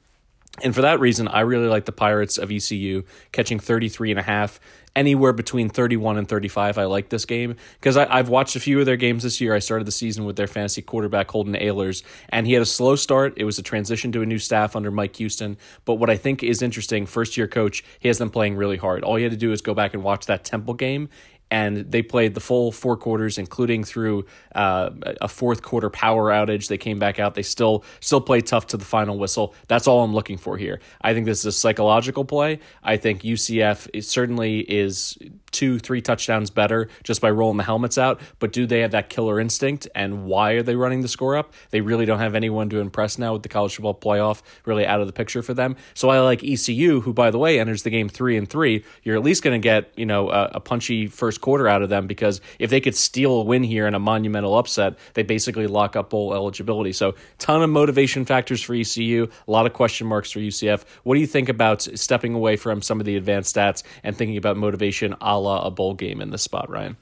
And 0.62 0.74
for 0.74 0.82
that 0.82 1.00
reason, 1.00 1.28
I 1.28 1.40
really 1.40 1.66
like 1.66 1.84
the 1.84 1.92
Pirates 1.92 2.38
of 2.38 2.50
ECU 2.50 3.02
catching 3.32 3.58
33 3.58 4.12
and 4.12 4.20
a 4.20 4.22
half 4.22 4.58
anywhere 4.96 5.32
between 5.32 5.68
31 5.68 6.18
and 6.18 6.28
35. 6.28 6.78
I 6.78 6.84
like 6.84 7.08
this 7.08 7.24
game 7.24 7.56
because 7.74 7.96
I've 7.96 8.28
watched 8.28 8.56
a 8.56 8.60
few 8.60 8.80
of 8.80 8.86
their 8.86 8.96
games 8.96 9.22
this 9.22 9.40
year. 9.40 9.54
I 9.54 9.58
started 9.58 9.86
the 9.86 9.92
season 9.92 10.24
with 10.24 10.36
their 10.36 10.46
fantasy 10.46 10.82
quarterback, 10.82 11.30
Holton 11.30 11.54
Ahlers, 11.54 12.02
and 12.28 12.46
he 12.46 12.52
had 12.52 12.62
a 12.62 12.66
slow 12.66 12.96
start. 12.96 13.34
It 13.36 13.44
was 13.44 13.58
a 13.58 13.62
transition 13.62 14.12
to 14.12 14.22
a 14.22 14.26
new 14.26 14.38
staff 14.38 14.76
under 14.76 14.90
Mike 14.90 15.16
Houston. 15.16 15.56
But 15.84 15.94
what 15.94 16.10
I 16.10 16.16
think 16.16 16.42
is 16.42 16.62
interesting, 16.62 17.06
first 17.06 17.36
year 17.36 17.48
coach, 17.48 17.84
he 17.98 18.08
has 18.08 18.18
them 18.18 18.30
playing 18.30 18.56
really 18.56 18.76
hard. 18.76 19.02
All 19.02 19.18
you 19.18 19.24
had 19.24 19.32
to 19.32 19.38
do 19.38 19.52
is 19.52 19.60
go 19.60 19.74
back 19.74 19.94
and 19.94 20.02
watch 20.02 20.26
that 20.26 20.44
Temple 20.44 20.74
game, 20.74 21.08
and 21.50 21.90
they 21.90 22.02
played 22.02 22.34
the 22.34 22.40
full 22.40 22.72
four 22.72 22.96
quarters, 22.96 23.38
including 23.38 23.84
through 23.84 24.26
uh, 24.54 24.90
a 25.20 25.28
fourth 25.28 25.62
quarter 25.62 25.90
power 25.90 26.30
outage. 26.30 26.68
They 26.68 26.78
came 26.78 26.98
back 26.98 27.18
out. 27.18 27.34
They 27.34 27.42
still 27.42 27.84
still 28.00 28.20
played 28.20 28.46
tough 28.46 28.68
to 28.68 28.76
the 28.76 28.84
final 28.84 29.18
whistle. 29.18 29.54
That's 29.68 29.86
all 29.86 30.02
I'm 30.02 30.14
looking 30.14 30.38
for 30.38 30.56
here. 30.56 30.80
I 31.00 31.14
think 31.14 31.26
this 31.26 31.40
is 31.40 31.46
a 31.46 31.52
psychological 31.52 32.24
play. 32.24 32.60
I 32.82 32.96
think 32.96 33.22
UCF 33.22 34.04
certainly 34.04 34.60
is 34.60 35.18
two, 35.54 35.78
three 35.78 36.02
touchdowns 36.02 36.50
better 36.50 36.88
just 37.02 37.20
by 37.20 37.30
rolling 37.30 37.56
the 37.56 37.64
helmets 37.64 37.96
out. 37.96 38.20
But 38.38 38.52
do 38.52 38.66
they 38.66 38.80
have 38.80 38.90
that 38.90 39.08
killer 39.08 39.40
instinct? 39.40 39.88
And 39.94 40.26
why 40.26 40.52
are 40.52 40.62
they 40.62 40.76
running 40.76 41.00
the 41.00 41.08
score 41.08 41.36
up? 41.36 41.54
They 41.70 41.80
really 41.80 42.04
don't 42.04 42.18
have 42.18 42.34
anyone 42.34 42.68
to 42.70 42.80
impress 42.80 43.16
now 43.16 43.32
with 43.32 43.42
the 43.42 43.48
college 43.48 43.76
football 43.76 43.94
playoff 43.94 44.42
really 44.66 44.84
out 44.84 45.00
of 45.00 45.06
the 45.06 45.12
picture 45.12 45.42
for 45.42 45.54
them. 45.54 45.76
So 45.94 46.10
I 46.10 46.18
like 46.20 46.42
ECU, 46.42 47.00
who 47.00 47.12
by 47.14 47.30
the 47.30 47.38
way 47.38 47.58
enters 47.58 47.84
the 47.84 47.90
game 47.90 48.08
three 48.08 48.36
and 48.36 48.48
three. 48.48 48.84
You're 49.04 49.16
at 49.16 49.22
least 49.22 49.42
going 49.42 49.60
to 49.60 49.64
get 49.64 49.92
you 49.96 50.06
know 50.06 50.30
a, 50.30 50.50
a 50.54 50.60
punchy 50.60 51.06
first 51.06 51.40
quarter 51.40 51.68
out 51.68 51.82
of 51.82 51.88
them 51.88 52.06
because 52.06 52.40
if 52.58 52.70
they 52.70 52.80
could 52.80 52.96
steal 52.96 53.32
a 53.32 53.44
win 53.44 53.62
here 53.62 53.86
in 53.86 53.94
a 53.94 54.00
monumental 54.00 54.58
upset, 54.58 54.98
they 55.14 55.22
basically 55.22 55.68
lock 55.68 55.94
up 55.94 56.10
bowl 56.10 56.34
eligibility. 56.34 56.92
So 56.92 57.14
ton 57.38 57.62
of 57.62 57.70
motivation 57.70 58.24
factors 58.24 58.60
for 58.60 58.74
ECU, 58.74 59.28
a 59.46 59.50
lot 59.50 59.66
of 59.66 59.72
question 59.72 60.06
marks 60.08 60.32
for 60.32 60.40
UCF. 60.40 60.84
What 61.04 61.14
do 61.14 61.20
you 61.20 61.26
think 61.28 61.48
about 61.48 61.82
stepping 61.82 62.34
away 62.34 62.56
from 62.56 62.82
some 62.82 62.98
of 62.98 63.06
the 63.06 63.16
advanced 63.16 63.54
stats 63.54 63.84
and 64.02 64.16
thinking 64.16 64.36
about 64.36 64.56
motivation 64.56 65.14
a 65.20 65.38
la 65.44 65.64
a 65.64 65.70
bowl 65.70 65.94
game 65.94 66.20
in 66.20 66.30
this 66.30 66.42
spot, 66.42 66.68
Ryan? 66.68 66.96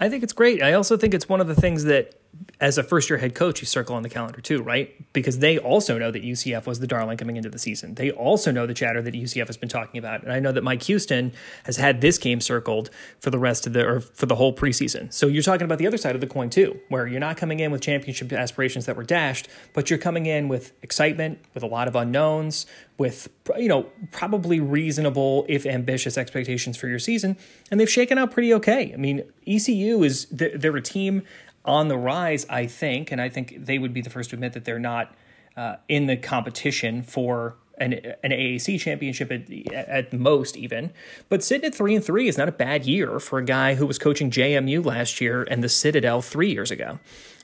I 0.00 0.08
think 0.08 0.22
it's 0.22 0.32
great. 0.32 0.62
I 0.62 0.72
also 0.72 0.96
think 0.96 1.14
it's 1.14 1.28
one 1.28 1.40
of 1.40 1.46
the 1.46 1.54
things 1.54 1.84
that 1.84 2.14
as 2.60 2.78
a 2.78 2.82
first 2.82 3.10
year 3.10 3.18
head 3.18 3.34
coach, 3.34 3.60
you 3.60 3.66
circle 3.66 3.96
on 3.96 4.02
the 4.02 4.08
calendar 4.08 4.40
too, 4.40 4.62
right? 4.62 4.94
Because 5.12 5.40
they 5.40 5.58
also 5.58 5.98
know 5.98 6.10
that 6.12 6.22
UCF 6.22 6.64
was 6.64 6.78
the 6.78 6.86
darling 6.86 7.18
coming 7.18 7.36
into 7.36 7.48
the 7.48 7.58
season. 7.58 7.94
They 7.94 8.12
also 8.12 8.52
know 8.52 8.66
the 8.66 8.74
chatter 8.74 9.02
that 9.02 9.14
UCF 9.14 9.48
has 9.48 9.56
been 9.56 9.68
talking 9.68 9.98
about. 9.98 10.22
And 10.22 10.32
I 10.32 10.38
know 10.38 10.52
that 10.52 10.62
Mike 10.62 10.82
Houston 10.84 11.32
has 11.64 11.76
had 11.76 12.00
this 12.00 12.18
game 12.18 12.40
circled 12.40 12.90
for 13.18 13.30
the 13.30 13.38
rest 13.38 13.66
of 13.66 13.72
the, 13.72 13.84
or 13.84 14.00
for 14.00 14.26
the 14.26 14.36
whole 14.36 14.54
preseason. 14.54 15.12
So 15.12 15.26
you're 15.26 15.42
talking 15.42 15.64
about 15.64 15.78
the 15.78 15.88
other 15.88 15.96
side 15.96 16.14
of 16.14 16.20
the 16.20 16.26
coin 16.26 16.50
too, 16.50 16.78
where 16.88 17.06
you're 17.06 17.20
not 17.20 17.36
coming 17.36 17.58
in 17.58 17.72
with 17.72 17.80
championship 17.80 18.32
aspirations 18.32 18.86
that 18.86 18.96
were 18.96 19.02
dashed, 19.04 19.48
but 19.74 19.90
you're 19.90 19.98
coming 19.98 20.26
in 20.26 20.46
with 20.46 20.72
excitement, 20.82 21.40
with 21.54 21.64
a 21.64 21.68
lot 21.68 21.88
of 21.88 21.96
unknowns, 21.96 22.66
with, 22.96 23.28
you 23.56 23.68
know, 23.68 23.88
probably 24.12 24.60
reasonable, 24.60 25.44
if 25.48 25.66
ambitious 25.66 26.16
expectations 26.16 26.76
for 26.76 26.86
your 26.86 27.00
season. 27.00 27.36
And 27.72 27.80
they've 27.80 27.90
shaken 27.90 28.18
out 28.18 28.30
pretty 28.30 28.54
okay. 28.54 28.92
I 28.92 28.96
mean, 28.96 29.24
ECU 29.46 30.04
is, 30.04 30.26
they're 30.30 30.76
a 30.76 30.82
team 30.82 31.22
on 31.64 31.88
the 31.88 31.96
rise, 31.96 32.46
I 32.48 32.66
think, 32.66 33.12
and 33.12 33.20
I 33.20 33.28
think 33.28 33.64
they 33.64 33.78
would 33.78 33.92
be 33.92 34.00
the 34.00 34.10
first 34.10 34.30
to 34.30 34.36
admit 34.36 34.52
that 34.54 34.64
they're 34.64 34.78
not 34.78 35.14
uh, 35.56 35.76
in 35.88 36.06
the 36.06 36.16
competition 36.16 37.02
for 37.02 37.56
an, 37.78 37.92
an 38.22 38.30
AAC 38.30 38.80
championship 38.80 39.30
at, 39.30 39.50
at 39.72 40.12
most, 40.12 40.56
even. 40.56 40.92
But 41.28 41.42
sitting 41.42 41.66
at 41.66 41.74
three 41.74 41.94
and 41.94 42.04
three 42.04 42.28
is 42.28 42.38
not 42.38 42.48
a 42.48 42.52
bad 42.52 42.86
year 42.86 43.18
for 43.18 43.38
a 43.38 43.44
guy 43.44 43.74
who 43.74 43.86
was 43.86 43.98
coaching 43.98 44.30
JMU 44.30 44.84
last 44.84 45.20
year 45.20 45.42
and 45.42 45.62
the 45.62 45.68
Citadel 45.68 46.22
three 46.22 46.52
years 46.52 46.70
ago. 46.70 46.98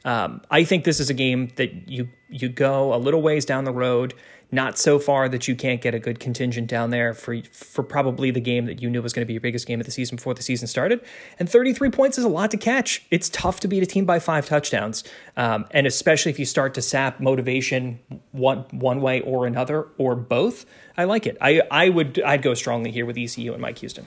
Um, 0.04 0.42
I 0.50 0.64
think 0.64 0.84
this 0.84 1.00
is 1.00 1.10
a 1.10 1.14
game 1.14 1.50
that 1.56 1.88
you 1.88 2.08
you 2.28 2.48
go 2.48 2.94
a 2.94 2.96
little 2.96 3.20
ways 3.20 3.44
down 3.44 3.64
the 3.64 3.72
road 3.72 4.14
not 4.50 4.78
so 4.78 4.98
far 4.98 5.28
that 5.28 5.46
you 5.46 5.54
can't 5.54 5.80
get 5.80 5.94
a 5.94 5.98
good 5.98 6.20
contingent 6.20 6.68
down 6.68 6.90
there 6.90 7.12
for 7.12 7.42
for 7.52 7.82
probably 7.82 8.30
the 8.30 8.40
game 8.40 8.64
that 8.66 8.80
you 8.80 8.88
knew 8.88 9.02
was 9.02 9.12
going 9.12 9.22
to 9.22 9.26
be 9.26 9.34
your 9.34 9.40
biggest 9.40 9.66
game 9.66 9.80
of 9.80 9.86
the 9.86 9.92
season 9.92 10.16
before 10.16 10.34
the 10.34 10.42
season 10.42 10.66
started. 10.66 11.04
And 11.38 11.48
33 11.48 11.90
points 11.90 12.18
is 12.18 12.24
a 12.24 12.28
lot 12.28 12.50
to 12.52 12.56
catch. 12.56 13.04
It's 13.10 13.28
tough 13.28 13.60
to 13.60 13.68
beat 13.68 13.82
a 13.82 13.86
team 13.86 14.06
by 14.06 14.18
five 14.18 14.46
touchdowns, 14.46 15.04
um, 15.36 15.66
and 15.72 15.86
especially 15.86 16.30
if 16.30 16.38
you 16.38 16.44
start 16.44 16.74
to 16.74 16.82
sap 16.82 17.20
motivation 17.20 18.00
one 18.32 18.64
one 18.70 19.00
way 19.00 19.20
or 19.20 19.46
another 19.46 19.88
or 19.98 20.14
both. 20.14 20.64
I 20.96 21.04
like 21.04 21.26
it. 21.26 21.36
I 21.40 21.62
I 21.70 21.90
would 21.90 22.20
I'd 22.20 22.42
go 22.42 22.54
strongly 22.54 22.90
here 22.90 23.04
with 23.04 23.18
ECU 23.18 23.52
and 23.52 23.60
Mike 23.60 23.78
Houston. 23.78 24.06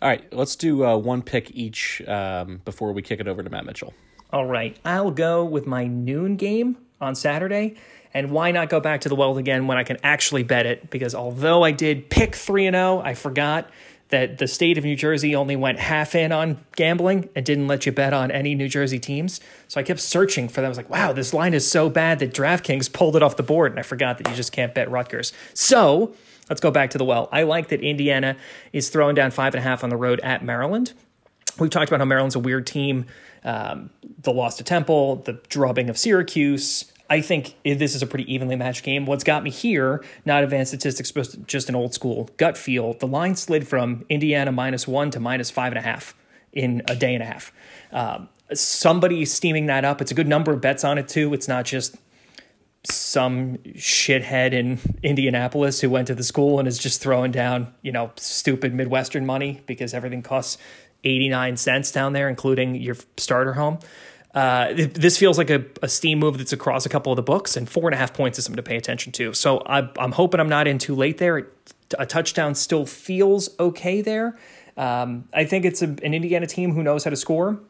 All 0.00 0.08
right, 0.08 0.32
let's 0.32 0.56
do 0.56 0.84
uh, 0.84 0.96
one 0.96 1.22
pick 1.22 1.52
each 1.52 2.02
um, 2.08 2.60
before 2.64 2.92
we 2.92 3.02
kick 3.02 3.20
it 3.20 3.28
over 3.28 3.42
to 3.42 3.48
Matt 3.48 3.64
Mitchell. 3.64 3.94
All 4.32 4.46
right, 4.46 4.76
I'll 4.84 5.12
go 5.12 5.44
with 5.44 5.66
my 5.66 5.86
noon 5.86 6.36
game 6.36 6.78
on 7.00 7.14
Saturday. 7.14 7.76
And 8.14 8.30
why 8.30 8.50
not 8.50 8.68
go 8.68 8.80
back 8.80 9.02
to 9.02 9.08
the 9.08 9.14
Weld 9.14 9.38
again 9.38 9.66
when 9.66 9.78
I 9.78 9.84
can 9.84 9.96
actually 10.02 10.42
bet 10.42 10.66
it? 10.66 10.90
Because 10.90 11.14
although 11.14 11.62
I 11.62 11.70
did 11.70 12.10
pick 12.10 12.34
3 12.34 12.66
and 12.66 12.74
0, 12.74 13.00
I 13.04 13.14
forgot 13.14 13.70
that 14.12 14.36
the 14.36 14.46
state 14.46 14.76
of 14.76 14.84
New 14.84 14.94
Jersey 14.94 15.34
only 15.34 15.56
went 15.56 15.78
half 15.78 16.14
in 16.14 16.32
on 16.32 16.62
gambling 16.76 17.30
and 17.34 17.46
didn't 17.46 17.66
let 17.66 17.86
you 17.86 17.92
bet 17.92 18.12
on 18.12 18.30
any 18.30 18.54
New 18.54 18.68
Jersey 18.68 18.98
teams. 18.98 19.40
So 19.68 19.80
I 19.80 19.82
kept 19.82 20.00
searching 20.00 20.48
for 20.48 20.56
them. 20.56 20.66
I 20.66 20.68
was 20.68 20.76
like, 20.76 20.90
wow, 20.90 21.14
this 21.14 21.32
line 21.32 21.54
is 21.54 21.68
so 21.68 21.88
bad 21.88 22.18
that 22.18 22.34
DraftKings 22.34 22.92
pulled 22.92 23.16
it 23.16 23.22
off 23.22 23.36
the 23.38 23.42
board. 23.42 23.72
And 23.72 23.78
I 23.78 23.82
forgot 23.82 24.18
that 24.18 24.28
you 24.28 24.36
just 24.36 24.52
can't 24.52 24.74
bet 24.74 24.90
Rutgers. 24.90 25.32
So 25.54 26.14
let's 26.50 26.60
go 26.60 26.70
back 26.70 26.90
to 26.90 26.98
the 26.98 27.06
well. 27.06 27.30
I 27.32 27.44
like 27.44 27.68
that 27.68 27.80
Indiana 27.80 28.36
is 28.74 28.90
throwing 28.90 29.14
down 29.14 29.30
five 29.30 29.54
and 29.54 29.60
a 29.60 29.66
half 29.66 29.82
on 29.82 29.88
the 29.88 29.96
road 29.96 30.20
at 30.20 30.44
Maryland. 30.44 30.92
We've 31.58 31.70
talked 31.70 31.88
about 31.88 32.00
how 32.00 32.04
Maryland's 32.04 32.34
a 32.34 32.40
weird 32.40 32.66
team. 32.66 33.06
Um, 33.44 33.88
the 34.20 34.32
loss 34.32 34.58
to 34.58 34.64
Temple, 34.64 35.16
the 35.16 35.40
drubbing 35.48 35.88
of 35.88 35.96
Syracuse, 35.96 36.91
I 37.12 37.20
think 37.20 37.56
this 37.62 37.94
is 37.94 38.00
a 38.00 38.06
pretty 38.06 38.32
evenly 38.32 38.56
matched 38.56 38.84
game. 38.84 39.04
What's 39.04 39.22
got 39.22 39.42
me 39.42 39.50
here, 39.50 40.02
not 40.24 40.44
advanced 40.44 40.70
statistics, 40.70 41.12
but 41.12 41.46
just 41.46 41.68
an 41.68 41.74
old 41.74 41.92
school 41.92 42.30
gut 42.38 42.56
feel, 42.56 42.94
the 42.94 43.06
line 43.06 43.36
slid 43.36 43.68
from 43.68 44.06
Indiana 44.08 44.50
minus 44.50 44.88
one 44.88 45.10
to 45.10 45.20
minus 45.20 45.50
five 45.50 45.72
and 45.72 45.78
a 45.78 45.82
half 45.82 46.14
in 46.54 46.80
a 46.88 46.96
day 46.96 47.12
and 47.12 47.22
a 47.22 47.26
half. 47.26 47.52
Um, 47.92 48.30
somebody 48.54 49.26
steaming 49.26 49.66
that 49.66 49.84
up. 49.84 50.00
It's 50.00 50.10
a 50.10 50.14
good 50.14 50.26
number 50.26 50.52
of 50.52 50.62
bets 50.62 50.84
on 50.84 50.96
it, 50.96 51.06
too. 51.06 51.34
It's 51.34 51.48
not 51.48 51.66
just 51.66 51.96
some 52.84 53.58
shithead 53.74 54.54
in 54.54 54.78
Indianapolis 55.02 55.82
who 55.82 55.90
went 55.90 56.06
to 56.06 56.14
the 56.14 56.24
school 56.24 56.58
and 56.58 56.66
is 56.66 56.78
just 56.78 57.02
throwing 57.02 57.30
down, 57.30 57.74
you 57.82 57.92
know, 57.92 58.10
stupid 58.16 58.72
Midwestern 58.72 59.26
money 59.26 59.60
because 59.66 59.92
everything 59.92 60.22
costs 60.22 60.56
89 61.04 61.58
cents 61.58 61.92
down 61.92 62.14
there, 62.14 62.30
including 62.30 62.74
your 62.74 62.96
starter 63.18 63.52
home. 63.52 63.80
Uh, 64.34 64.72
this 64.74 65.18
feels 65.18 65.36
like 65.36 65.50
a, 65.50 65.62
a, 65.82 65.88
steam 65.88 66.18
move 66.18 66.38
that's 66.38 66.54
across 66.54 66.86
a 66.86 66.88
couple 66.88 67.12
of 67.12 67.16
the 67.16 67.22
books, 67.22 67.54
and 67.54 67.68
four 67.68 67.86
and 67.86 67.94
a 67.94 67.98
half 67.98 68.14
points 68.14 68.38
is 68.38 68.46
something 68.46 68.56
to 68.56 68.62
pay 68.62 68.76
attention 68.76 69.12
to. 69.12 69.34
So 69.34 69.58
I, 69.58 69.90
am 70.02 70.12
hoping 70.12 70.40
I'm 70.40 70.48
not 70.48 70.66
in 70.66 70.78
too 70.78 70.94
late 70.94 71.18
there. 71.18 71.48
A 71.98 72.06
touchdown 72.06 72.54
still 72.54 72.86
feels 72.86 73.50
okay 73.60 74.00
there. 74.00 74.38
Um, 74.78 75.28
I 75.34 75.44
think 75.44 75.66
it's 75.66 75.82
a, 75.82 75.86
an 75.86 76.14
Indiana 76.14 76.46
team 76.46 76.72
who 76.72 76.82
knows 76.82 77.04
how 77.04 77.10
to 77.10 77.16
score. 77.16 77.60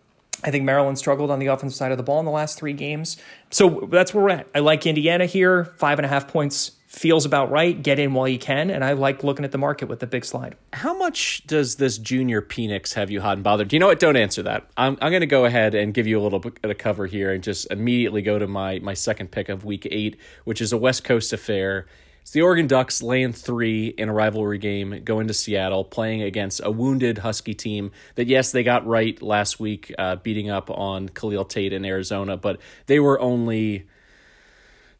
I 0.44 0.50
think 0.50 0.64
Maryland 0.64 0.98
struggled 0.98 1.30
on 1.30 1.40
the 1.40 1.46
offensive 1.46 1.76
side 1.76 1.90
of 1.90 1.98
the 1.98 2.04
ball 2.04 2.20
in 2.20 2.26
the 2.26 2.32
last 2.32 2.58
three 2.58 2.72
games. 2.72 3.16
So 3.50 3.88
that's 3.90 4.14
where 4.14 4.22
we're 4.22 4.30
at. 4.30 4.46
I 4.54 4.60
like 4.60 4.86
Indiana 4.86 5.26
here, 5.26 5.64
five 5.64 5.98
and 5.98 6.06
a 6.06 6.08
half 6.08 6.28
points 6.28 6.72
feels 6.92 7.24
about 7.24 7.50
right. 7.50 7.82
Get 7.82 7.98
in 7.98 8.12
while 8.12 8.28
you 8.28 8.38
can, 8.38 8.70
and 8.70 8.84
I 8.84 8.92
like 8.92 9.24
looking 9.24 9.44
at 9.44 9.50
the 9.50 9.58
market 9.58 9.88
with 9.88 10.00
the 10.00 10.06
big 10.06 10.24
slide. 10.24 10.56
How 10.74 10.96
much 10.96 11.46
does 11.46 11.76
this 11.76 11.96
junior 11.96 12.42
Penix 12.42 12.92
have 12.94 13.10
you 13.10 13.22
hot 13.22 13.34
and 13.38 13.42
bothered? 13.42 13.68
Do 13.68 13.76
you 13.76 13.80
know 13.80 13.86
what? 13.86 13.98
Don't 13.98 14.16
answer 14.16 14.42
that. 14.42 14.68
I'm 14.76 14.98
I'm 15.00 15.10
going 15.10 15.20
to 15.20 15.26
go 15.26 15.46
ahead 15.46 15.74
and 15.74 15.94
give 15.94 16.06
you 16.06 16.20
a 16.20 16.22
little 16.22 16.38
bit 16.38 16.58
of 16.62 16.78
cover 16.78 17.06
here, 17.06 17.32
and 17.32 17.42
just 17.42 17.70
immediately 17.70 18.20
go 18.22 18.38
to 18.38 18.46
my 18.46 18.78
my 18.80 18.94
second 18.94 19.30
pick 19.30 19.48
of 19.48 19.64
Week 19.64 19.88
Eight, 19.90 20.16
which 20.44 20.60
is 20.60 20.72
a 20.72 20.76
West 20.76 21.02
Coast 21.02 21.32
affair. 21.32 21.86
It's 22.20 22.30
the 22.30 22.42
Oregon 22.42 22.68
Ducks 22.68 23.02
laying 23.02 23.32
three 23.32 23.88
in 23.88 24.08
a 24.08 24.12
rivalry 24.12 24.58
game 24.58 25.02
going 25.02 25.26
to 25.26 25.34
Seattle, 25.34 25.82
playing 25.82 26.22
against 26.22 26.60
a 26.62 26.70
wounded 26.70 27.18
Husky 27.18 27.52
team 27.52 27.90
that, 28.14 28.28
yes, 28.28 28.52
they 28.52 28.62
got 28.62 28.86
right 28.86 29.20
last 29.20 29.58
week, 29.58 29.92
uh, 29.98 30.14
beating 30.14 30.48
up 30.48 30.70
on 30.70 31.08
Khalil 31.08 31.44
Tate 31.44 31.72
in 31.72 31.84
Arizona, 31.84 32.36
but 32.36 32.60
they 32.86 33.00
were 33.00 33.18
only 33.18 33.88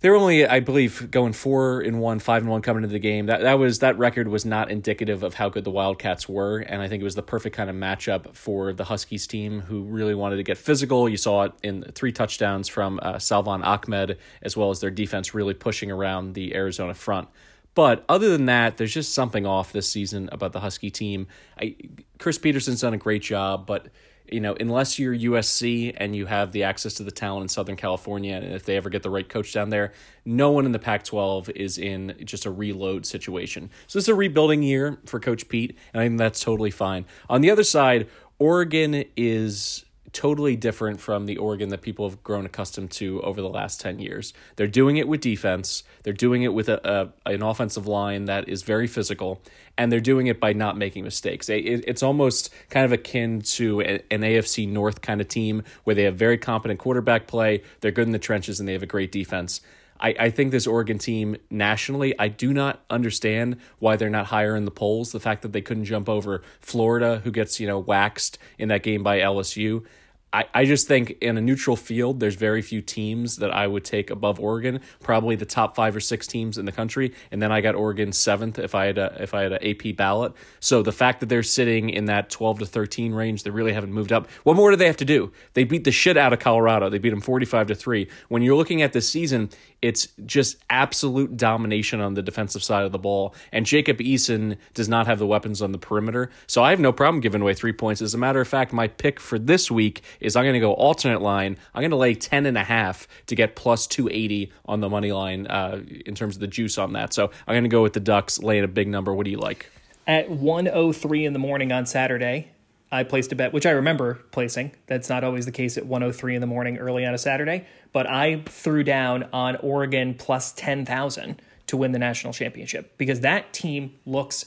they 0.02 0.10
were 0.10 0.16
only, 0.16 0.44
I 0.44 0.58
believe, 0.58 1.10
going 1.12 1.32
four 1.32 1.80
and 1.80 2.00
one, 2.00 2.18
five 2.18 2.42
and 2.42 2.50
one 2.50 2.60
coming 2.60 2.82
into 2.82 2.92
the 2.92 2.98
game. 2.98 3.26
That 3.26 3.42
that 3.42 3.54
was 3.58 3.78
that 3.78 3.96
record 3.96 4.26
was 4.26 4.44
not 4.44 4.68
indicative 4.68 5.22
of 5.22 5.34
how 5.34 5.48
good 5.48 5.62
the 5.62 5.70
Wildcats 5.70 6.28
were, 6.28 6.58
and 6.58 6.82
I 6.82 6.88
think 6.88 7.00
it 7.00 7.04
was 7.04 7.14
the 7.14 7.22
perfect 7.22 7.56
kind 7.56 7.70
of 7.70 7.76
matchup 7.76 8.34
for 8.34 8.72
the 8.72 8.84
Huskies 8.84 9.28
team, 9.28 9.60
who 9.60 9.82
really 9.82 10.14
wanted 10.14 10.36
to 10.36 10.42
get 10.42 10.58
physical. 10.58 11.08
You 11.08 11.16
saw 11.16 11.44
it 11.44 11.52
in 11.62 11.84
three 11.94 12.10
touchdowns 12.10 12.68
from 12.68 12.98
uh, 13.00 13.20
Salvon 13.20 13.62
Ahmed, 13.62 14.18
as 14.42 14.56
well 14.56 14.70
as 14.70 14.80
their 14.80 14.90
defense 14.90 15.34
really 15.34 15.54
pushing 15.54 15.90
around 15.90 16.34
the 16.34 16.54
Arizona 16.56 16.94
front. 16.94 17.28
But 17.74 18.04
other 18.08 18.28
than 18.28 18.46
that, 18.46 18.76
there's 18.76 18.92
just 18.92 19.14
something 19.14 19.46
off 19.46 19.72
this 19.72 19.90
season 19.90 20.28
about 20.32 20.52
the 20.52 20.60
Husky 20.60 20.90
team. 20.90 21.28
I, 21.58 21.76
Chris 22.18 22.38
Petersen's 22.38 22.80
done 22.80 22.92
a 22.92 22.98
great 22.98 23.22
job, 23.22 23.66
but 23.66 23.86
you 24.32 24.40
know, 24.40 24.56
unless 24.58 24.98
you're 24.98 25.14
USC 25.14 25.94
and 25.96 26.16
you 26.16 26.26
have 26.26 26.52
the 26.52 26.64
access 26.64 26.94
to 26.94 27.02
the 27.02 27.10
talent 27.10 27.42
in 27.42 27.48
Southern 27.48 27.76
California, 27.76 28.34
and 28.34 28.54
if 28.54 28.64
they 28.64 28.76
ever 28.76 28.90
get 28.90 29.02
the 29.02 29.10
right 29.10 29.28
coach 29.28 29.52
down 29.52 29.70
there, 29.70 29.92
no 30.24 30.50
one 30.50 30.66
in 30.66 30.72
the 30.72 30.78
Pac 30.78 31.04
12 31.04 31.50
is 31.50 31.78
in 31.78 32.16
just 32.24 32.46
a 32.46 32.50
reload 32.50 33.04
situation. 33.06 33.70
So 33.86 33.98
it's 33.98 34.08
a 34.08 34.14
rebuilding 34.14 34.62
year 34.62 34.98
for 35.04 35.20
Coach 35.20 35.48
Pete, 35.48 35.76
and 35.92 36.00
I 36.00 36.06
think 36.06 36.18
that's 36.18 36.40
totally 36.40 36.70
fine. 36.70 37.04
On 37.28 37.40
the 37.40 37.50
other 37.50 37.64
side, 37.64 38.08
Oregon 38.38 39.04
is 39.16 39.84
totally 40.12 40.56
different 40.56 41.00
from 41.00 41.26
the 41.26 41.36
Oregon 41.36 41.70
that 41.70 41.82
people 41.82 42.08
have 42.08 42.22
grown 42.22 42.44
accustomed 42.44 42.90
to 42.92 43.20
over 43.22 43.40
the 43.40 43.48
last 43.48 43.80
10 43.80 43.98
years. 43.98 44.32
They're 44.56 44.66
doing 44.66 44.96
it 44.96 45.08
with 45.08 45.20
defense, 45.20 45.82
they're 46.02 46.12
doing 46.12 46.42
it 46.42 46.52
with 46.52 46.68
a, 46.68 47.12
a 47.26 47.32
an 47.32 47.42
offensive 47.42 47.86
line 47.86 48.26
that 48.26 48.48
is 48.48 48.62
very 48.62 48.86
physical, 48.86 49.40
and 49.78 49.90
they're 49.90 50.00
doing 50.00 50.26
it 50.26 50.38
by 50.38 50.52
not 50.52 50.76
making 50.76 51.04
mistakes. 51.04 51.48
It, 51.48 51.84
it's 51.86 52.02
almost 52.02 52.50
kind 52.70 52.84
of 52.84 52.92
akin 52.92 53.40
to 53.42 53.80
an 53.80 54.22
AFC 54.22 54.68
North 54.68 55.00
kind 55.00 55.20
of 55.20 55.28
team 55.28 55.62
where 55.84 55.94
they 55.94 56.04
have 56.04 56.16
very 56.16 56.38
competent 56.38 56.78
quarterback 56.78 57.26
play, 57.26 57.62
they're 57.80 57.90
good 57.90 58.06
in 58.06 58.12
the 58.12 58.18
trenches, 58.18 58.60
and 58.60 58.68
they 58.68 58.72
have 58.74 58.82
a 58.82 58.86
great 58.86 59.12
defense. 59.12 59.60
I, 60.02 60.14
I 60.18 60.30
think 60.30 60.50
this 60.50 60.66
Oregon 60.66 60.98
team 60.98 61.36
nationally, 61.48 62.18
I 62.18 62.28
do 62.28 62.52
not 62.52 62.82
understand 62.90 63.56
why 63.78 63.96
they're 63.96 64.10
not 64.10 64.26
higher 64.26 64.56
in 64.56 64.64
the 64.64 64.70
polls. 64.70 65.12
The 65.12 65.20
fact 65.20 65.42
that 65.42 65.52
they 65.52 65.62
couldn't 65.62 65.84
jump 65.84 66.08
over 66.08 66.42
Florida, 66.60 67.20
who 67.22 67.30
gets, 67.30 67.60
you 67.60 67.68
know, 67.68 67.78
waxed 67.78 68.36
in 68.58 68.68
that 68.68 68.82
game 68.82 69.02
by 69.02 69.20
LSU. 69.20 69.84
I, 70.32 70.46
I 70.54 70.64
just 70.64 70.88
think 70.88 71.18
in 71.20 71.36
a 71.36 71.40
neutral 71.40 71.76
field, 71.76 72.20
there's 72.20 72.36
very 72.36 72.62
few 72.62 72.80
teams 72.80 73.36
that 73.36 73.50
I 73.50 73.66
would 73.66 73.84
take 73.84 74.10
above 74.10 74.40
Oregon. 74.40 74.80
Probably 75.00 75.36
the 75.36 75.44
top 75.44 75.76
five 75.76 75.94
or 75.94 76.00
six 76.00 76.26
teams 76.26 76.56
in 76.56 76.64
the 76.64 76.72
country, 76.72 77.12
and 77.30 77.42
then 77.42 77.52
I 77.52 77.60
got 77.60 77.74
Oregon 77.74 78.12
seventh 78.12 78.58
if 78.58 78.74
I 78.74 78.86
had 78.86 78.98
a 78.98 79.16
if 79.20 79.34
I 79.34 79.42
had 79.42 79.52
an 79.52 79.58
AP 79.62 79.96
ballot. 79.96 80.32
So 80.60 80.82
the 80.82 80.92
fact 80.92 81.20
that 81.20 81.28
they're 81.28 81.42
sitting 81.42 81.90
in 81.90 82.06
that 82.06 82.30
12 82.30 82.60
to 82.60 82.66
13 82.66 83.12
range, 83.12 83.42
they 83.42 83.50
really 83.50 83.72
haven't 83.72 83.92
moved 83.92 84.12
up. 84.12 84.30
What 84.44 84.56
more 84.56 84.70
do 84.70 84.76
they 84.76 84.86
have 84.86 84.96
to 84.98 85.04
do? 85.04 85.32
They 85.52 85.64
beat 85.64 85.84
the 85.84 85.92
shit 85.92 86.16
out 86.16 86.32
of 86.32 86.38
Colorado. 86.38 86.88
They 86.88 86.98
beat 86.98 87.10
them 87.10 87.20
45 87.20 87.66
to 87.68 87.74
three. 87.74 88.08
When 88.28 88.42
you're 88.42 88.56
looking 88.56 88.80
at 88.80 88.92
this 88.92 89.08
season, 89.08 89.50
it's 89.82 90.08
just 90.24 90.56
absolute 90.70 91.36
domination 91.36 92.00
on 92.00 92.14
the 92.14 92.22
defensive 92.22 92.62
side 92.62 92.84
of 92.84 92.92
the 92.92 92.98
ball. 92.98 93.34
And 93.50 93.66
Jacob 93.66 93.98
Eason 93.98 94.56
does 94.74 94.88
not 94.88 95.06
have 95.06 95.18
the 95.18 95.26
weapons 95.26 95.60
on 95.60 95.72
the 95.72 95.78
perimeter. 95.78 96.30
So 96.46 96.62
I 96.62 96.70
have 96.70 96.80
no 96.80 96.92
problem 96.92 97.20
giving 97.20 97.42
away 97.42 97.52
three 97.54 97.72
points. 97.72 98.00
As 98.00 98.14
a 98.14 98.18
matter 98.18 98.40
of 98.40 98.48
fact, 98.48 98.72
my 98.72 98.88
pick 98.88 99.18
for 99.18 99.38
this 99.38 99.70
week 99.70 100.02
is 100.22 100.36
I'm 100.36 100.44
going 100.44 100.54
to 100.54 100.60
go 100.60 100.72
alternate 100.72 101.20
line. 101.20 101.56
I'm 101.74 101.82
going 101.82 101.90
to 101.90 101.96
lay 101.96 102.14
10 102.14 102.46
and 102.46 102.56
a 102.56 102.64
half 102.64 103.06
to 103.26 103.34
get 103.34 103.56
plus 103.56 103.86
280 103.86 104.52
on 104.66 104.80
the 104.80 104.88
money 104.88 105.12
line 105.12 105.46
uh, 105.46 105.82
in 106.06 106.14
terms 106.14 106.36
of 106.36 106.40
the 106.40 106.46
juice 106.46 106.78
on 106.78 106.92
that. 106.94 107.12
So 107.12 107.30
I'm 107.46 107.54
going 107.54 107.64
to 107.64 107.68
go 107.68 107.82
with 107.82 107.92
the 107.92 108.00
Ducks 108.00 108.38
laying 108.38 108.64
a 108.64 108.68
big 108.68 108.88
number. 108.88 109.12
What 109.12 109.24
do 109.24 109.30
you 109.30 109.38
like? 109.38 109.70
At 110.06 110.30
103 110.30 111.26
in 111.26 111.32
the 111.32 111.38
morning 111.38 111.70
on 111.72 111.86
Saturday, 111.86 112.50
I 112.90 113.04
placed 113.04 113.32
a 113.32 113.36
bet, 113.36 113.52
which 113.52 113.64
I 113.64 113.70
remember 113.70 114.20
placing. 114.32 114.72
That's 114.86 115.08
not 115.08 115.24
always 115.24 115.46
the 115.46 115.52
case 115.52 115.78
at 115.78 115.86
103 115.86 116.34
in 116.34 116.40
the 116.40 116.46
morning 116.46 116.76
early 116.76 117.06
on 117.06 117.14
a 117.14 117.18
Saturday, 117.18 117.66
but 117.92 118.06
I 118.06 118.42
threw 118.46 118.84
down 118.84 119.28
on 119.32 119.56
Oregon 119.56 120.14
plus 120.14 120.52
10,000 120.52 121.40
to 121.68 121.76
win 121.76 121.92
the 121.92 121.98
national 121.98 122.34
championship 122.34 122.98
because 122.98 123.20
that 123.20 123.54
team 123.54 123.94
looks 124.04 124.44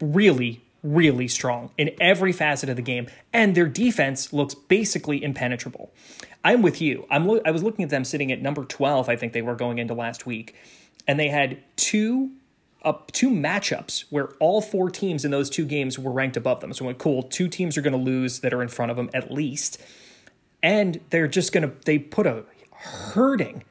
really, 0.00 0.62
really 0.82 1.28
strong 1.28 1.70
in 1.76 1.90
every 2.00 2.32
facet 2.32 2.68
of 2.68 2.76
the 2.76 2.82
game, 2.82 3.06
and 3.32 3.54
their 3.54 3.66
defense 3.66 4.32
looks 4.32 4.54
basically 4.54 5.22
impenetrable. 5.22 5.92
I'm 6.44 6.62
with 6.62 6.80
you. 6.80 7.06
I'm 7.10 7.26
lo- 7.26 7.42
I 7.44 7.50
was 7.50 7.62
looking 7.62 7.84
at 7.84 7.90
them 7.90 8.04
sitting 8.04 8.32
at 8.32 8.40
number 8.40 8.64
12, 8.64 9.08
I 9.08 9.16
think 9.16 9.32
they 9.32 9.42
were 9.42 9.54
going 9.54 9.78
into 9.78 9.94
last 9.94 10.26
week, 10.26 10.54
and 11.06 11.18
they 11.18 11.28
had 11.28 11.58
two 11.76 12.30
up 12.82 13.12
two 13.12 13.30
matchups 13.30 14.04
where 14.10 14.28
all 14.38 14.62
four 14.62 14.90
teams 14.90 15.24
in 15.24 15.30
those 15.30 15.50
two 15.50 15.66
games 15.66 15.98
were 15.98 16.10
ranked 16.10 16.36
above 16.36 16.60
them. 16.60 16.72
So 16.72 16.86
went 16.86 16.98
cool, 16.98 17.22
two 17.22 17.48
teams 17.48 17.76
are 17.76 17.82
going 17.82 17.92
to 17.92 17.98
lose 17.98 18.40
that 18.40 18.54
are 18.54 18.62
in 18.62 18.68
front 18.68 18.90
of 18.90 18.96
them 18.96 19.10
at 19.12 19.30
least. 19.30 19.78
And 20.62 21.00
they're 21.10 21.28
just 21.28 21.52
going 21.52 21.68
to 21.68 21.74
they 21.84 21.98
put 21.98 22.26
a 22.26 22.44
hurting 22.72 23.64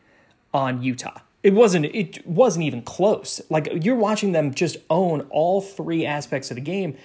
on 0.53 0.81
Utah. 0.81 1.19
It 1.41 1.53
wasn't 1.53 1.85
it 1.85 2.25
wasn't 2.27 2.65
even 2.65 2.81
close. 2.81 3.41
Like 3.49 3.69
you're 3.83 3.95
watching 3.95 4.33
them 4.33 4.53
just 4.53 4.77
own 4.89 5.21
all 5.29 5.61
three 5.61 6.05
aspects 6.05 6.51
of 6.51 6.55
the 6.55 6.61
game 6.61 6.97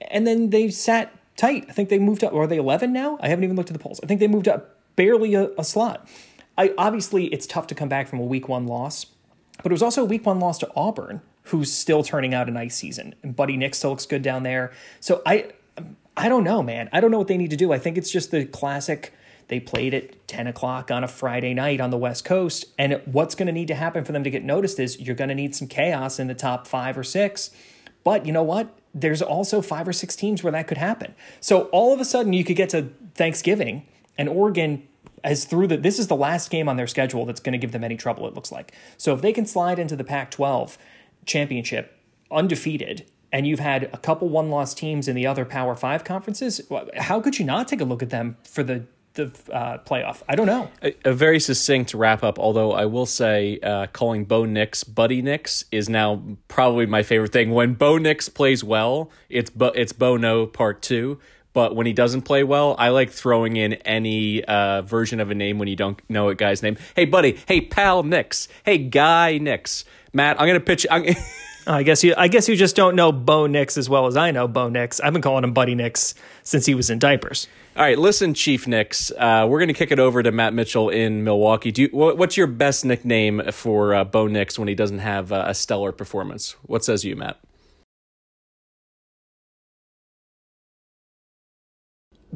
and 0.00 0.26
then 0.26 0.50
they 0.50 0.70
sat 0.70 1.12
tight. 1.36 1.66
I 1.68 1.72
think 1.72 1.88
they 1.88 1.98
moved 1.98 2.24
up 2.24 2.32
are 2.32 2.46
they 2.46 2.56
11 2.56 2.92
now? 2.92 3.18
I 3.20 3.28
haven't 3.28 3.44
even 3.44 3.56
looked 3.56 3.70
at 3.70 3.74
the 3.74 3.82
polls. 3.82 4.00
I 4.02 4.06
think 4.06 4.20
they 4.20 4.28
moved 4.28 4.48
up 4.48 4.76
barely 4.96 5.34
a, 5.34 5.50
a 5.58 5.64
slot. 5.64 6.08
I 6.56 6.72
obviously 6.78 7.26
it's 7.26 7.46
tough 7.46 7.66
to 7.66 7.74
come 7.74 7.88
back 7.88 8.08
from 8.08 8.18
a 8.18 8.24
week 8.24 8.48
1 8.48 8.66
loss, 8.66 9.06
but 9.62 9.70
it 9.70 9.74
was 9.74 9.82
also 9.82 10.02
a 10.02 10.06
week 10.06 10.24
1 10.24 10.40
loss 10.40 10.58
to 10.58 10.70
Auburn 10.74 11.20
who's 11.42 11.72
still 11.72 12.02
turning 12.02 12.34
out 12.34 12.48
a 12.48 12.50
nice 12.50 12.74
season. 12.74 13.14
And 13.22 13.36
Buddy 13.36 13.56
Nix 13.56 13.78
still 13.78 13.90
looks 13.90 14.06
good 14.06 14.22
down 14.22 14.42
there. 14.42 14.72
So 15.00 15.22
I 15.26 15.52
I 16.16 16.28
don't 16.28 16.44
know, 16.44 16.62
man. 16.62 16.88
I 16.92 17.00
don't 17.00 17.10
know 17.10 17.18
what 17.18 17.28
they 17.28 17.36
need 17.36 17.50
to 17.50 17.56
do. 17.56 17.72
I 17.72 17.78
think 17.78 17.98
it's 17.98 18.10
just 18.10 18.30
the 18.30 18.46
classic. 18.46 19.12
They 19.48 19.60
played 19.60 19.94
at 19.94 20.26
10 20.28 20.46
o'clock 20.46 20.90
on 20.90 21.04
a 21.04 21.08
Friday 21.08 21.54
night 21.54 21.80
on 21.80 21.90
the 21.90 21.96
West 21.96 22.24
Coast. 22.24 22.66
And 22.78 23.00
what's 23.04 23.34
going 23.34 23.46
to 23.46 23.52
need 23.52 23.68
to 23.68 23.74
happen 23.74 24.04
for 24.04 24.12
them 24.12 24.24
to 24.24 24.30
get 24.30 24.44
noticed 24.44 24.80
is 24.80 25.00
you're 25.00 25.14
going 25.14 25.28
to 25.28 25.34
need 25.34 25.54
some 25.54 25.68
chaos 25.68 26.18
in 26.18 26.26
the 26.26 26.34
top 26.34 26.66
five 26.66 26.98
or 26.98 27.04
six. 27.04 27.50
But 28.02 28.26
you 28.26 28.32
know 28.32 28.42
what? 28.42 28.76
There's 28.94 29.22
also 29.22 29.62
five 29.62 29.86
or 29.86 29.92
six 29.92 30.16
teams 30.16 30.42
where 30.42 30.52
that 30.52 30.66
could 30.66 30.78
happen. 30.78 31.14
So 31.40 31.62
all 31.64 31.92
of 31.92 32.00
a 32.00 32.04
sudden, 32.04 32.32
you 32.32 32.44
could 32.44 32.56
get 32.56 32.70
to 32.70 32.88
Thanksgiving 33.14 33.86
and 34.18 34.28
Oregon 34.28 34.86
as 35.22 35.44
through 35.44 35.66
the 35.66 35.76
this 35.76 35.98
is 35.98 36.08
the 36.08 36.16
last 36.16 36.50
game 36.50 36.68
on 36.68 36.76
their 36.76 36.86
schedule 36.86 37.24
that's 37.24 37.40
going 37.40 37.52
to 37.52 37.58
give 37.58 37.72
them 37.72 37.82
any 37.82 37.96
trouble 37.96 38.28
it 38.28 38.34
looks 38.34 38.52
like 38.52 38.72
so 38.96 39.14
if 39.14 39.22
they 39.22 39.32
can 39.32 39.46
slide 39.46 39.78
into 39.78 39.96
the 39.96 40.04
pac 40.04 40.30
12 40.30 40.76
championship 41.24 41.98
undefeated 42.30 43.04
and 43.32 43.46
you've 43.46 43.60
had 43.60 43.84
a 43.92 43.98
couple 43.98 44.28
one 44.28 44.50
loss 44.50 44.72
teams 44.72 45.08
in 45.08 45.16
the 45.16 45.26
other 45.26 45.44
Power 45.44 45.74
Five 45.74 46.04
conferences, 46.04 46.60
how 46.96 47.20
could 47.20 47.38
you 47.38 47.44
not 47.44 47.68
take 47.68 47.80
a 47.80 47.84
look 47.84 48.02
at 48.02 48.10
them 48.10 48.36
for 48.44 48.62
the 48.62 48.86
the 49.16 49.32
uh, 49.52 49.78
playoff? 49.78 50.22
I 50.28 50.36
don't 50.36 50.46
know. 50.46 50.70
A, 50.82 50.94
a, 51.04 51.12
very 51.12 51.40
succinct 51.40 51.92
wrap 51.92 52.22
up. 52.22 52.38
Although 52.38 52.72
I 52.72 52.86
will 52.86 53.06
say, 53.06 53.58
uh, 53.60 53.88
calling 53.88 54.24
Bo 54.24 54.44
Nix 54.44 54.84
Buddy 54.84 55.20
Nix 55.20 55.64
is 55.72 55.88
now 55.88 56.22
probably 56.48 56.86
my 56.86 57.02
favorite 57.02 57.32
thing. 57.32 57.50
When 57.50 57.74
Bo 57.74 57.98
Nix 57.98 58.28
plays 58.28 58.62
well, 58.62 59.10
it's 59.28 59.50
Bo, 59.50 59.66
it's 59.68 59.92
Bo 59.92 60.16
No 60.16 60.46
Part 60.46 60.82
Two. 60.82 61.18
But 61.52 61.74
when 61.74 61.86
he 61.86 61.94
doesn't 61.94 62.22
play 62.22 62.44
well, 62.44 62.76
I 62.78 62.90
like 62.90 63.10
throwing 63.10 63.56
in 63.56 63.72
any 63.74 64.44
uh, 64.44 64.82
version 64.82 65.20
of 65.20 65.30
a 65.30 65.34
name 65.34 65.58
when 65.58 65.68
you 65.68 65.76
don't 65.76 65.98
know 66.08 66.28
a 66.28 66.34
guy's 66.34 66.62
name. 66.62 66.76
Hey, 66.94 67.06
buddy. 67.06 67.38
Hey, 67.48 67.62
pal 67.62 68.02
Nix. 68.02 68.46
Hey, 68.64 68.76
guy 68.76 69.38
Nix. 69.38 69.86
Matt, 70.12 70.40
I'm 70.40 70.46
gonna 70.46 70.60
pitch. 70.60 70.86
I'm, 70.90 71.04
I 71.66 71.82
guess 71.82 72.04
you. 72.04 72.14
I 72.16 72.28
guess 72.28 72.48
you 72.48 72.56
just 72.56 72.76
don't 72.76 72.94
know 72.94 73.10
Bo 73.10 73.46
Nix 73.46 73.76
as 73.76 73.88
well 73.88 74.06
as 74.06 74.16
I 74.16 74.30
know 74.30 74.46
Bo 74.46 74.68
Nix. 74.68 75.00
I've 75.00 75.12
been 75.12 75.22
calling 75.22 75.42
him 75.42 75.52
Buddy 75.52 75.74
Nix 75.74 76.14
since 76.42 76.66
he 76.66 76.74
was 76.74 76.90
in 76.90 76.98
diapers. 76.98 77.48
All 77.76 77.82
right, 77.82 77.98
listen, 77.98 78.32
Chief 78.34 78.66
Nix. 78.66 79.10
Uh, 79.10 79.46
we're 79.48 79.58
going 79.58 79.68
to 79.68 79.74
kick 79.74 79.90
it 79.90 79.98
over 79.98 80.22
to 80.22 80.32
Matt 80.32 80.54
Mitchell 80.54 80.88
in 80.88 81.24
Milwaukee. 81.24 81.72
Do 81.72 81.82
you, 81.82 81.88
what's 81.92 82.36
your 82.36 82.46
best 82.46 82.84
nickname 82.84 83.42
for 83.50 83.94
uh, 83.94 84.04
Bo 84.04 84.28
Nix 84.28 84.58
when 84.58 84.68
he 84.68 84.74
doesn't 84.74 85.00
have 85.00 85.32
uh, 85.32 85.44
a 85.46 85.54
stellar 85.54 85.92
performance? 85.92 86.56
What 86.62 86.84
says 86.84 87.04
you, 87.04 87.16
Matt? 87.16 87.38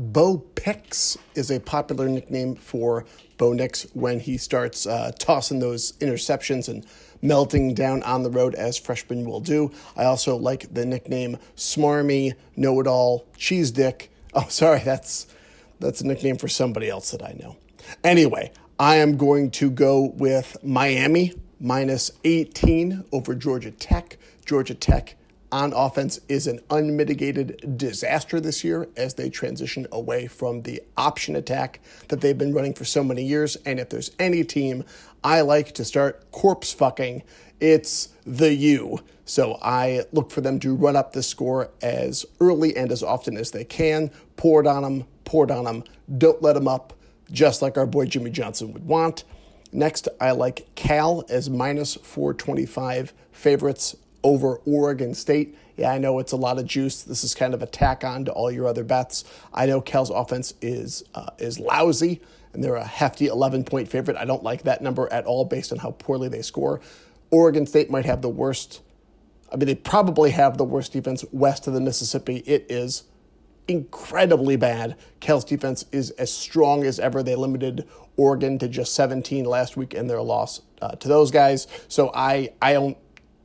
Bo 0.00 0.38
Picks 0.38 1.19
is 1.35 1.50
a 1.50 1.61
popular 1.61 2.09
nickname 2.09 2.54
for 2.54 3.04
Bo 3.37 3.52
Nix 3.52 3.83
when 3.92 4.19
he 4.19 4.38
starts 4.38 4.87
uh, 4.87 5.12
tossing 5.19 5.59
those 5.59 5.92
interceptions 5.99 6.71
and 6.71 6.87
melting 7.21 7.75
down 7.75 8.02
on 8.04 8.23
the 8.23 8.30
road 8.30 8.54
as 8.54 8.78
freshmen 8.78 9.28
will 9.28 9.40
do. 9.40 9.71
I 9.99 10.04
also 10.04 10.37
like 10.37 10.73
the 10.73 10.87
nickname 10.87 11.37
Smarmy, 11.54 12.33
Know 12.57 12.80
It 12.80 12.87
All, 12.87 13.26
Cheese 13.36 13.71
Dick. 13.71 14.10
Oh, 14.32 14.47
sorry, 14.49 14.78
that's 14.78 15.26
that's 15.80 16.02
a 16.02 16.06
nickname 16.06 16.36
for 16.36 16.47
somebody 16.47 16.89
else 16.89 17.10
that 17.10 17.21
I 17.21 17.32
know. 17.32 17.56
Anyway, 18.04 18.52
I 18.78 18.99
am 18.99 19.17
going 19.17 19.50
to 19.52 19.69
go 19.69 20.13
with 20.15 20.56
Miami 20.63 21.34
minus 21.58 22.13
18 22.23 23.06
over 23.10 23.34
Georgia 23.34 23.73
Tech. 23.73 24.19
Georgia 24.47 24.76
Tech 24.76 25.17
on 25.52 25.73
offense 25.73 26.21
is 26.28 26.47
an 26.47 26.60
unmitigated 26.71 27.76
disaster 27.76 28.41
this 28.41 28.63
year 28.63 28.89
as 28.97 29.15
they 29.15 29.28
transition 29.28 29.86
away 29.91 30.26
from 30.26 30.63
the 30.63 30.82
option 30.97 31.36
attack 31.36 31.80
that 32.08 32.21
they've 32.21 32.39
been 32.39 32.54
running 32.54 32.75
for 32.75 32.84
so 32.84 33.02
many 33.02 33.25
years. 33.25 33.56
And 33.67 33.80
if 33.80 33.89
there's 33.89 34.10
any 34.19 34.45
team 34.45 34.84
I 35.23 35.43
like 35.43 35.73
to 35.73 35.84
start 35.84 36.30
corpse 36.30 36.73
fucking, 36.73 37.23
it's 37.60 38.08
the 38.25 38.54
U. 38.54 39.00
So 39.25 39.58
I 39.63 40.02
look 40.13 40.30
for 40.30 40.41
them 40.41 40.58
to 40.60 40.75
run 40.75 40.97
up 40.97 41.13
the 41.13 41.23
score 41.23 41.71
as 41.82 42.25
early 42.41 42.76
and 42.76 42.91
as 42.91 43.02
often 43.02 43.36
as 43.36 43.50
they 43.50 43.65
can. 43.65 44.10
Pour 44.36 44.60
it 44.60 44.67
on 44.67 44.82
them, 44.82 45.04
pour 45.25 45.45
it 45.45 45.50
on 45.50 45.65
them. 45.65 45.84
Don't 46.17 46.43
let 46.43 46.54
them 46.54 46.67
up, 46.67 46.95
just 47.30 47.60
like 47.60 47.76
our 47.76 47.86
boy 47.86 48.06
Jimmy 48.06 48.30
Johnson 48.30 48.73
would 48.73 48.86
want. 48.86 49.25
Next, 49.73 50.08
I 50.21 50.32
like 50.32 50.67
Cal 50.75 51.25
as 51.28 51.49
minus 51.49 51.95
425 51.97 53.13
favorites 53.30 53.95
over 54.23 54.61
Oregon 54.67 55.15
State. 55.15 55.56
Yeah, 55.76 55.93
I 55.93 55.99
know 55.99 56.19
it's 56.19 56.33
a 56.33 56.37
lot 56.37 56.59
of 56.59 56.67
juice. 56.67 57.02
This 57.02 57.25
is 57.25 57.35
kind 57.35 57.54
of 57.54 57.63
a 57.63 57.67
tack 57.67 58.04
on 58.04 58.25
to 58.26 58.33
all 58.33 58.50
your 58.50 58.67
other 58.67 58.85
bets. 58.85 59.25
I 59.54 59.67
know 59.67 59.80
Cal's 59.80 60.11
offense 60.11 60.54
is 60.61 61.02
uh, 61.15 61.30
is 61.39 61.59
lousy, 61.59 62.21
and 62.52 62.63
they're 62.63 62.75
a 62.75 62.85
hefty 62.85 63.26
11 63.26 63.65
point 63.65 63.89
favorite. 63.89 64.17
I 64.17 64.25
don't 64.25 64.43
like 64.43 64.63
that 64.65 64.83
number 64.83 65.11
at 65.13 65.25
all 65.25 65.45
based 65.45 65.73
on 65.73 65.78
how 65.78 65.93
poorly 65.93 66.28
they 66.28 66.43
score. 66.43 66.80
Oregon 67.30 67.67
State 67.67 67.91
might 67.91 68.04
have 68.04 68.23
the 68.23 68.28
worst. 68.28 68.83
I 69.52 69.56
mean, 69.56 69.67
they 69.67 69.75
probably 69.75 70.30
have 70.30 70.59
the 70.59 70.65
worst 70.65 70.93
defense 70.93 71.25
west 71.33 71.67
of 71.67 71.75
the 71.75 71.80
Mississippi. 71.80 72.43
It 72.47 72.67
is 72.69 73.04
incredibly 73.69 74.56
bad. 74.56 74.97
Cal's 75.21 75.45
defense 75.45 75.85
is 75.93 76.11
as 76.13 76.33
strong 76.33 76.85
as 76.85 76.99
ever. 76.99 77.23
They 77.23 77.37
limited 77.37 77.89
Oregon 78.17 78.59
to 78.59 78.69
just 78.69 78.95
17 78.95 79.45
last 79.45 79.76
week 79.76 79.95
in 79.95 80.06
their 80.09 80.21
loss 80.21 80.61
uh, 80.83 80.91
to 80.97 81.09
those 81.09 81.30
guys. 81.30 81.67
So 81.89 82.11
I 82.15 82.50
I 82.61 82.73
don't 82.73 82.99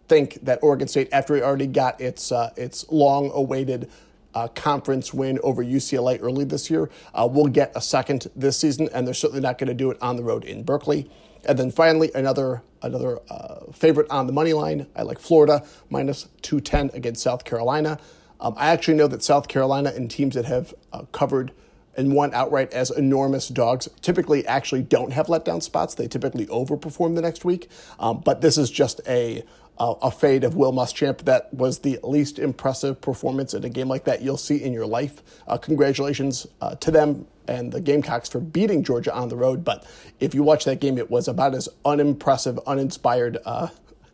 think 0.07 0.39
that 0.43 0.59
Oregon 0.61 0.87
State, 0.87 1.09
after 1.11 1.35
it 1.35 1.43
already 1.43 1.67
got 1.67 1.99
its 1.99 2.31
uh, 2.31 2.51
its 2.55 2.85
long 2.89 3.31
awaited 3.33 3.89
uh, 4.33 4.47
conference 4.49 5.13
win 5.13 5.39
over 5.43 5.63
UCLA 5.63 6.19
early 6.21 6.45
this 6.45 6.69
year, 6.69 6.89
uh, 7.13 7.27
will 7.31 7.47
get 7.47 7.71
a 7.75 7.81
second 7.81 8.27
this 8.35 8.57
season, 8.57 8.89
and 8.93 9.07
they're 9.07 9.13
certainly 9.13 9.41
not 9.41 9.57
going 9.57 9.67
to 9.67 9.73
do 9.73 9.91
it 9.91 9.97
on 10.01 10.15
the 10.15 10.23
road 10.23 10.43
in 10.43 10.63
Berkeley. 10.63 11.09
And 11.47 11.57
then 11.57 11.71
finally, 11.71 12.11
another 12.15 12.63
another 12.81 13.19
uh, 13.29 13.71
favorite 13.71 14.09
on 14.09 14.27
the 14.27 14.33
money 14.33 14.53
line. 14.53 14.87
I 14.95 15.03
like 15.03 15.19
Florida 15.19 15.65
minus 15.89 16.27
two 16.41 16.59
ten 16.59 16.91
against 16.93 17.21
South 17.21 17.45
Carolina. 17.45 17.99
Um, 18.39 18.53
I 18.57 18.67
actually 18.67 18.95
know 18.95 19.07
that 19.07 19.23
South 19.23 19.47
Carolina 19.47 19.93
and 19.95 20.11
teams 20.11 20.35
that 20.35 20.45
have 20.45 20.73
uh, 20.91 21.03
covered 21.11 21.51
and 21.97 22.13
one 22.13 22.33
outright 22.33 22.73
as 22.73 22.91
enormous 22.91 23.47
dogs 23.47 23.87
typically 24.01 24.45
actually 24.47 24.83
don't 24.83 25.11
have 25.13 25.27
letdown 25.27 25.61
spots. 25.61 25.95
They 25.95 26.07
typically 26.07 26.45
overperform 26.47 27.15
the 27.15 27.21
next 27.21 27.45
week. 27.45 27.69
Um, 27.99 28.21
but 28.23 28.41
this 28.41 28.57
is 28.57 28.69
just 28.69 29.01
a 29.07 29.43
uh, 29.77 29.95
a 30.01 30.11
fade 30.11 30.43
of 30.43 30.55
Will 30.55 30.71
Muschamp. 30.71 31.25
That 31.25 31.53
was 31.53 31.79
the 31.79 31.99
least 32.03 32.39
impressive 32.39 33.01
performance 33.01 33.53
in 33.53 33.63
a 33.63 33.69
game 33.69 33.87
like 33.87 34.05
that 34.05 34.21
you'll 34.21 34.37
see 34.37 34.55
in 34.55 34.73
your 34.73 34.85
life. 34.85 35.21
Uh, 35.47 35.57
congratulations 35.57 36.47
uh, 36.61 36.75
to 36.75 36.91
them 36.91 37.27
and 37.47 37.71
the 37.71 37.81
Gamecocks 37.81 38.29
for 38.29 38.39
beating 38.39 38.83
Georgia 38.83 39.13
on 39.13 39.29
the 39.29 39.35
road. 39.35 39.63
But 39.63 39.85
if 40.19 40.33
you 40.33 40.43
watch 40.43 40.65
that 40.65 40.79
game, 40.79 40.97
it 40.97 41.11
was 41.11 41.27
about 41.27 41.53
as 41.53 41.69
unimpressive, 41.83 42.59
uninspired 42.65 43.37
uh, 43.45 43.67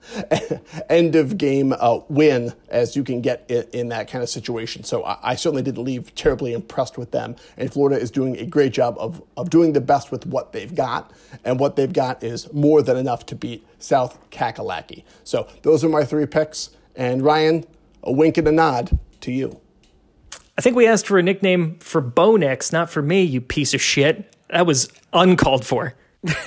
end 0.89 1.15
of 1.15 1.37
game 1.37 1.73
uh, 1.79 1.99
win 2.09 2.53
as 2.69 2.95
you 2.95 3.03
can 3.03 3.21
get 3.21 3.45
in, 3.49 3.63
in, 3.73 3.89
that 3.89 4.09
kind 4.09 4.23
of 4.23 4.29
situation. 4.29 4.83
So 4.83 5.03
I, 5.03 5.17
I, 5.21 5.35
certainly 5.35 5.61
didn't 5.61 5.83
leave 5.83 6.13
terribly 6.15 6.53
impressed 6.53 6.97
with 6.97 7.11
them. 7.11 7.35
And 7.57 7.71
Florida 7.71 7.99
is 7.99 8.11
doing 8.11 8.37
a 8.37 8.45
great 8.45 8.73
job 8.73 8.95
of, 8.97 9.21
of 9.37 9.49
doing 9.49 9.73
the 9.73 9.81
best 9.81 10.11
with 10.11 10.25
what 10.25 10.53
they've 10.53 10.73
got. 10.73 11.11
And 11.43 11.59
what 11.59 11.75
they've 11.75 11.91
got 11.91 12.23
is 12.23 12.51
more 12.53 12.81
than 12.81 12.97
enough 12.97 13.25
to 13.27 13.35
beat 13.35 13.65
South 13.79 14.17
Kakalaki. 14.31 15.03
So 15.23 15.47
those 15.61 15.83
are 15.83 15.89
my 15.89 16.03
three 16.03 16.25
picks. 16.25 16.71
And 16.95 17.21
Ryan, 17.21 17.65
a 18.03 18.11
wink 18.11 18.37
and 18.37 18.47
a 18.47 18.51
nod 18.51 18.97
to 19.21 19.31
you. 19.31 19.59
I 20.57 20.61
think 20.61 20.75
we 20.75 20.87
asked 20.87 21.07
for 21.07 21.17
a 21.17 21.23
nickname 21.23 21.77
for 21.79 22.01
Bo 22.01 22.35
Nix, 22.35 22.71
not 22.71 22.89
for 22.89 23.01
me, 23.01 23.23
you 23.23 23.39
piece 23.39 23.73
of 23.73 23.81
shit. 23.81 24.35
That 24.49 24.65
was 24.65 24.91
uncalled 25.13 25.65
for. 25.65 25.95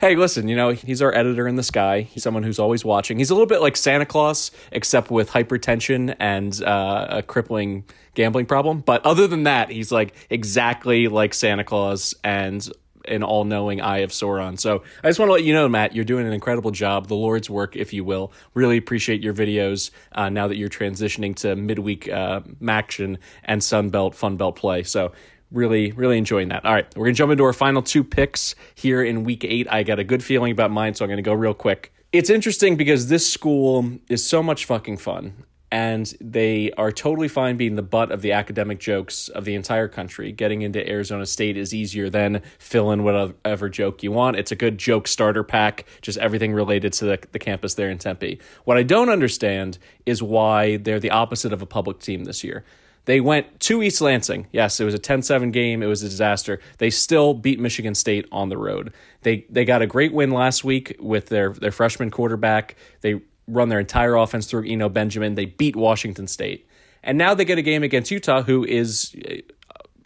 hey, 0.00 0.16
listen, 0.16 0.48
you 0.48 0.56
know, 0.56 0.70
he's 0.70 1.00
our 1.02 1.14
editor 1.14 1.46
in 1.46 1.54
the 1.54 1.62
sky. 1.62 2.00
He's 2.00 2.22
someone 2.22 2.42
who's 2.42 2.58
always 2.58 2.84
watching. 2.84 3.18
He's 3.18 3.30
a 3.30 3.34
little 3.34 3.46
bit 3.46 3.60
like 3.60 3.76
Santa 3.76 4.06
Claus, 4.06 4.50
except 4.72 5.10
with 5.10 5.30
hypertension 5.30 6.16
and 6.18 6.60
uh, 6.62 7.06
a 7.10 7.22
crippling 7.22 7.84
gambling 8.14 8.46
problem. 8.46 8.80
But 8.80 9.04
other 9.06 9.28
than 9.28 9.44
that, 9.44 9.70
he's 9.70 9.92
like 9.92 10.14
exactly 10.30 11.06
like 11.06 11.32
Santa 11.32 11.62
Claus 11.62 12.14
and 12.24 12.68
an 13.06 13.22
all 13.22 13.44
knowing 13.44 13.80
eye 13.80 13.98
of 13.98 14.10
Sauron. 14.10 14.58
So 14.58 14.82
I 15.02 15.08
just 15.08 15.18
want 15.18 15.28
to 15.28 15.32
let 15.32 15.44
you 15.44 15.52
know, 15.52 15.68
Matt, 15.68 15.94
you're 15.94 16.04
doing 16.04 16.26
an 16.26 16.32
incredible 16.32 16.70
job, 16.70 17.08
the 17.08 17.16
Lord's 17.16 17.50
work, 17.50 17.76
if 17.76 17.92
you 17.92 18.04
will. 18.04 18.32
Really 18.54 18.76
appreciate 18.76 19.22
your 19.22 19.34
videos 19.34 19.90
uh, 20.12 20.28
now 20.28 20.48
that 20.48 20.56
you're 20.56 20.68
transitioning 20.68 21.34
to 21.36 21.56
midweek 21.56 22.08
uh, 22.08 22.40
action 22.68 23.18
and 23.44 23.60
Sunbelt 23.60 24.14
Fun 24.14 24.36
Belt 24.36 24.56
play. 24.56 24.82
So 24.82 25.12
really, 25.52 25.92
really 25.92 26.18
enjoying 26.18 26.48
that. 26.48 26.64
All 26.64 26.72
right, 26.72 26.86
we're 26.96 27.04
going 27.04 27.14
to 27.14 27.18
jump 27.18 27.32
into 27.32 27.44
our 27.44 27.52
final 27.52 27.82
two 27.82 28.02
picks 28.02 28.54
here 28.74 29.02
in 29.02 29.24
week 29.24 29.44
eight. 29.44 29.66
I 29.70 29.82
got 29.82 29.98
a 29.98 30.04
good 30.04 30.24
feeling 30.24 30.52
about 30.52 30.70
mine, 30.70 30.94
so 30.94 31.04
I'm 31.04 31.08
going 31.08 31.18
to 31.18 31.22
go 31.22 31.34
real 31.34 31.54
quick. 31.54 31.92
It's 32.12 32.30
interesting 32.30 32.76
because 32.76 33.08
this 33.08 33.30
school 33.30 33.98
is 34.08 34.24
so 34.24 34.42
much 34.42 34.64
fucking 34.64 34.98
fun. 34.98 35.44
And 35.70 36.12
they 36.20 36.70
are 36.72 36.92
totally 36.92 37.28
fine 37.28 37.56
being 37.56 37.76
the 37.76 37.82
butt 37.82 38.12
of 38.12 38.20
the 38.20 38.32
academic 38.32 38.78
jokes 38.78 39.28
of 39.28 39.46
the 39.46 39.54
entire 39.54 39.88
country. 39.88 40.30
Getting 40.30 40.60
into 40.60 40.86
Arizona 40.86 41.24
State 41.24 41.56
is 41.56 41.72
easier 41.72 42.10
than 42.10 42.42
fill 42.58 42.92
in 42.92 43.04
whatever 43.04 43.70
joke 43.70 44.02
you 44.02 44.12
want. 44.12 44.36
It's 44.36 44.52
a 44.52 44.54
good 44.54 44.76
joke 44.76 45.08
starter 45.08 45.42
pack, 45.42 45.86
just 46.02 46.18
everything 46.18 46.52
related 46.52 46.92
to 46.92 47.06
the, 47.06 47.18
the 47.32 47.38
campus 47.38 47.72
there 47.72 47.88
in 47.88 47.96
Tempe. 47.96 48.38
What 48.64 48.76
I 48.76 48.82
don't 48.82 49.08
understand 49.08 49.78
is 50.04 50.22
why 50.22 50.76
they're 50.76 51.00
the 51.00 51.10
opposite 51.10 51.54
of 51.54 51.62
a 51.62 51.66
public 51.66 52.00
team 52.00 52.24
this 52.24 52.44
year. 52.44 52.66
They 53.04 53.20
went 53.20 53.60
to 53.60 53.82
East 53.82 54.00
Lansing. 54.00 54.46
Yes, 54.52 54.78
it 54.78 54.84
was 54.84 54.94
a 54.94 54.98
10-7 54.98 55.52
game. 55.52 55.82
It 55.82 55.86
was 55.86 56.02
a 56.02 56.08
disaster. 56.08 56.60
They 56.78 56.90
still 56.90 57.34
beat 57.34 57.58
Michigan 57.58 57.94
State 57.94 58.26
on 58.30 58.48
the 58.48 58.56
road. 58.56 58.92
They 59.22 59.44
they 59.50 59.64
got 59.64 59.82
a 59.82 59.86
great 59.86 60.12
win 60.12 60.30
last 60.30 60.64
week 60.64 60.96
with 61.00 61.26
their 61.26 61.50
their 61.50 61.72
freshman 61.72 62.10
quarterback. 62.10 62.76
They 63.00 63.20
run 63.48 63.68
their 63.68 63.80
entire 63.80 64.14
offense 64.14 64.46
through 64.46 64.66
Eno 64.66 64.88
Benjamin. 64.88 65.34
They 65.34 65.46
beat 65.46 65.74
Washington 65.74 66.26
State. 66.26 66.68
And 67.02 67.18
now 67.18 67.34
they 67.34 67.44
get 67.44 67.58
a 67.58 67.62
game 67.62 67.82
against 67.82 68.10
Utah 68.10 68.42
who 68.42 68.64
is 68.64 69.14
uh, 69.28 69.36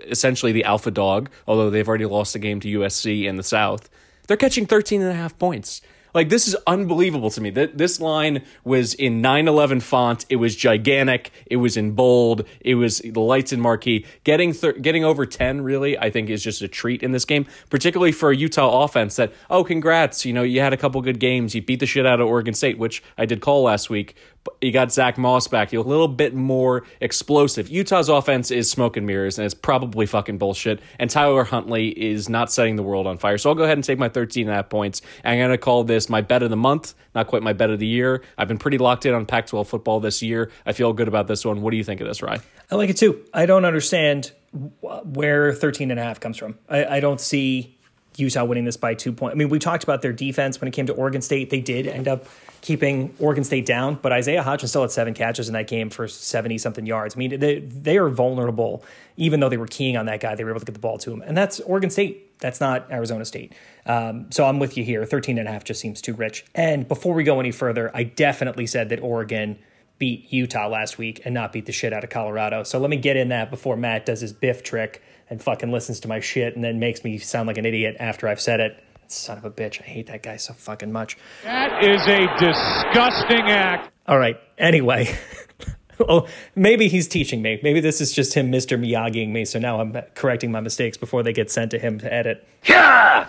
essentially 0.07 0.53
the 0.53 0.65
alpha 0.65 0.91
dog, 0.91 1.31
although 1.47 1.69
they've 1.69 1.87
already 1.87 2.07
lost 2.07 2.35
a 2.35 2.39
game 2.39 2.61
to 2.61 2.81
USC 2.81 3.25
in 3.25 3.37
the 3.37 3.43
South. 3.43 3.91
They're 4.27 4.37
catching 4.37 4.67
13 4.67 5.03
and 5.03 5.11
a 5.11 5.15
half 5.15 5.39
points. 5.39 5.83
Like 6.17 6.31
this 6.31 6.49
is 6.49 6.57
unbelievable 6.67 7.29
to 7.29 7.43
me. 7.43 7.51
That 7.51 7.77
this 7.77 8.01
line 8.01 8.43
was 8.65 8.95
in 8.95 9.21
911 9.21 9.81
font. 9.81 10.25
It 10.31 10.37
was 10.37 10.57
gigantic. 10.57 11.31
It 11.45 11.57
was 11.57 11.77
in 11.77 11.93
bold. 11.93 12.47
It 12.61 12.77
was 12.77 13.01
the 13.01 13.21
lights 13.21 13.53
and 13.53 13.61
marquee. 13.61 14.07
Getting 14.25 14.53
getting 14.81 15.05
over 15.05 15.27
10 15.27 15.61
really, 15.61 15.99
I 15.99 16.09
think 16.09 16.31
is 16.31 16.43
just 16.43 16.63
a 16.63 16.69
treat 16.69 17.03
in 17.03 17.13
this 17.13 17.27
game, 17.27 17.45
particularly 17.69 18.13
for 18.13 18.31
a 18.31 18.37
Utah 18.37 18.85
offense 18.85 19.17
that 19.17 19.31
oh, 19.51 19.63
congrats, 19.63 20.25
you 20.25 20.33
know, 20.33 20.43
you 20.43 20.61
had 20.61 20.73
a 20.73 20.79
couple 20.79 21.03
good 21.03 21.21
games. 21.21 21.55
You 21.55 21.61
beat 21.61 21.81
the 21.81 21.87
shit 21.87 22.07
out 22.07 22.19
of 22.19 22.29
Oregon 22.29 22.55
State, 22.55 22.79
which 22.79 23.03
I 23.19 23.27
did 23.27 23.43
call 23.43 23.65
last 23.65 23.91
week, 23.91 24.17
you 24.61 24.73
got 24.73 24.93
Zach 24.93 25.19
Moss 25.19 25.49
back. 25.49 25.73
You're 25.73 25.85
a 25.85 25.87
little 25.87 26.09
bit 26.09 26.35
more 26.35 26.85
explosive. 27.01 27.69
Utah's 27.69 28.09
offense 28.09 28.51
is 28.51 28.71
smoke 28.71 28.97
and 28.97 29.07
mirrors, 29.07 29.39
and 29.39 29.45
it's 29.45 29.55
probably 29.55 30.07
fucking 30.07 30.39
bullshit. 30.39 30.81
And 30.99 31.11
Tyler 31.11 31.45
Huntley 31.45 31.89
is 31.89 32.29
not 32.29 32.53
setting 32.53 32.77
the 32.77 32.83
world 32.83 33.07
on 33.07 33.19
fire. 33.19 33.39
So 33.39 33.51
I'll 33.51 33.57
go 33.57 33.65
ahead 33.65 33.79
and 33.79 33.85
take 33.85 33.99
my 33.99 34.09
13 34.09 34.47
and 34.47 34.53
a 34.53 34.55
half 34.55 34.69
points. 34.69 35.03
I'm 35.25 35.39
going 35.39 35.51
to 35.51 35.59
call 35.59 35.85
this 35.85 36.09
my 36.09 36.21
bet 36.21 36.43
of 36.43 36.51
the 36.51 36.57
month, 36.57 36.95
not 37.15 37.27
quite 37.27 37.43
my 37.43 37.53
bet 37.53 37.71
of 37.71 37.79
the 37.79 37.87
year. 37.87 38.23
I've 38.39 38.49
been 38.49 38.59
pretty 38.59 38.79
locked 38.79 39.07
in 39.07 39.15
on 39.15 39.27
Pac 39.27 39.47
12 39.47 39.69
football 39.69 40.01
this 40.01 40.23
year. 40.23 40.51
I 40.65 40.73
feel 40.73 40.93
good 40.93 41.09
about 41.09 41.27
this 41.27 41.45
one. 41.45 41.63
What 41.63 41.71
do 41.71 41.77
you 41.77 41.85
think 41.85 42.01
of 42.01 42.07
this, 42.07 42.23
Rye? 42.23 42.41
I 42.71 42.75
like 42.75 42.91
it 42.91 42.97
too. 42.97 43.25
I 43.33 43.47
don't 43.47 43.65
understand 43.65 44.33
where 44.81 45.53
13 45.53 45.91
and 45.91 46.01
a 46.01 46.03
half 46.03 46.21
comes 46.21 46.37
from. 46.37 46.59
I, 46.69 46.85
I 46.85 47.01
don't 47.01 47.21
see 47.21 47.77
Utah 48.17 48.45
winning 48.45 48.65
this 48.65 48.77
by 48.77 48.95
two 48.95 49.13
points. 49.13 49.35
I 49.35 49.37
mean, 49.37 49.49
we 49.49 49.59
talked 49.59 49.85
about 49.85 50.03
their 50.03 50.13
defense 50.13 50.61
when 50.61 50.69
it 50.69 50.73
came 50.73 50.87
to 50.87 50.95
Oregon 50.95 51.21
State. 51.23 51.51
They 51.51 51.61
did 51.61 51.87
end 51.87 52.09
up 52.09 52.27
keeping 52.67 53.15
Oregon 53.21 53.45
State 53.45 53.65
down, 53.65 53.97
but 54.03 54.11
Isaiah 54.11 54.43
Hodgins 54.43 54.71
still 54.71 54.83
had 54.83 54.91
seven 54.91 55.15
catches 55.15 55.47
in 55.47 55.55
that 55.55 55.69
game 55.69 55.89
for 55.89 56.09
70 56.09 56.59
something 56.59 56.85
yards. 56.85 57.15
I 57.15 57.19
mean, 57.19 57.39
they, 57.39 57.61
they 57.61 57.97
are 57.97 58.09
vulnerable, 58.09 58.85
even 59.17 59.39
though 59.39 59.49
they 59.49 59.57
were 59.57 59.69
keying 59.69 59.97
on 59.97 60.07
that 60.07 60.19
guy, 60.19 60.35
they 60.35 60.43
were 60.43 60.51
able 60.51 60.59
to 60.59 60.67
get 60.67 60.73
the 60.73 60.81
ball 60.81 60.99
to 60.99 61.13
him. 61.13 61.23
And 61.23 61.37
that's 61.37 61.61
Oregon 61.61 61.91
State. 61.91 62.41
That's 62.41 62.61
not 62.61 62.91
Arizona 62.91 63.25
State. 63.25 63.53
Um, 63.87 64.33
so 64.33 64.45
I'm 64.45 64.59
with 64.59 64.77
you 64.77 64.83
here. 64.83 65.07
13 65.07 65.39
and 65.39 65.47
a 65.47 65.53
half 65.53 65.63
just 65.63 65.81
seems 65.81 66.03
too 66.03 66.13
rich. 66.13 66.45
And 66.57 66.89
before 66.89 67.15
we 67.15 67.23
go 67.23 67.39
any 67.39 67.53
further, 67.53 67.93
I 67.95 68.03
definitely 68.03 68.67
said 68.67 68.89
that 68.89 69.01
Oregon 69.01 69.61
beat 69.99 70.33
Utah 70.33 70.67
last 70.67 70.99
week 70.99 71.23
and 71.25 71.33
not 71.33 71.53
beat 71.53 71.67
the 71.67 71.73
shit 71.73 71.93
out 71.93 72.03
of 72.03 72.11
Colorado. 72.11 72.65
So 72.65 72.81
let 72.81 72.91
me 72.91 72.97
get 72.97 73.17
in 73.17 73.29
that 73.29 73.49
before 73.49 73.77
Matt 73.77 74.07
does 74.07 74.23
his 74.23 74.33
biff 74.33 74.65
trick 74.65 75.05
and 75.31 75.41
fucking 75.41 75.71
listens 75.71 76.01
to 76.01 76.09
my 76.09 76.19
shit 76.19 76.57
and 76.57 76.65
then 76.65 76.81
makes 76.81 77.05
me 77.05 77.19
sound 77.19 77.47
like 77.47 77.59
an 77.59 77.65
idiot 77.65 77.97
after 78.01 78.27
I've 78.27 78.41
said 78.41 78.59
it. 78.59 78.83
Son 79.09 79.39
of 79.39 79.45
a 79.45 79.51
bitch. 79.51 79.81
I 79.81 79.85
hate 79.85 80.07
that 80.09 80.23
guy 80.23 80.37
so 80.37 80.53
fucking 80.53 80.93
much. 80.93 81.17
That 81.45 81.85
is 81.85 82.03
a 82.07 82.27
disgusting 82.39 83.51
act. 83.51 83.91
All 84.07 84.19
right. 84.19 84.37
Anyway. 84.59 85.17
oh, 86.09 86.27
maybe 86.55 86.89
he's 86.89 87.09
teaching 87.09 87.43
me. 87.43 87.61
Maybe 87.63 87.81
this 87.81 88.01
is 88.01 88.13
just 88.13 88.35
him 88.35 88.51
Mr. 88.51 88.79
Miyagiing 88.79 89.31
me. 89.31 89.45
So 89.45 89.59
now 89.59 89.81
I'm 89.81 89.97
correcting 90.15 90.53
my 90.53 90.61
mistakes 90.61 90.97
before 90.97 91.23
they 91.23 91.33
get 91.33 91.51
sent 91.51 91.71
to 91.73 91.79
him 91.79 91.99
to 92.01 92.13
edit. 92.13 92.47
Yeah! 92.65 93.29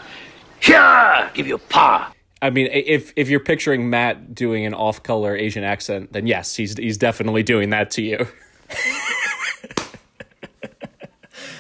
Yeah! 0.68 1.30
Give 1.34 1.48
you 1.48 1.56
a 1.56 1.60
paw. 1.60 2.14
I 2.42 2.52
mean, 2.52 2.68
if 2.72 3.14
if 3.16 3.30
you're 3.30 3.40
picturing 3.40 3.90
Matt 3.90 4.36
doing 4.36 4.66
an 4.66 4.76
off-color 4.76 5.36
Asian 5.36 5.64
accent, 5.64 6.14
then 6.14 6.28
yes, 6.28 6.56
he's 6.56 6.78
he's 6.78 6.98
definitely 6.98 7.42
doing 7.42 7.72
that 7.72 7.90
to 7.92 8.04
you. 8.04 8.28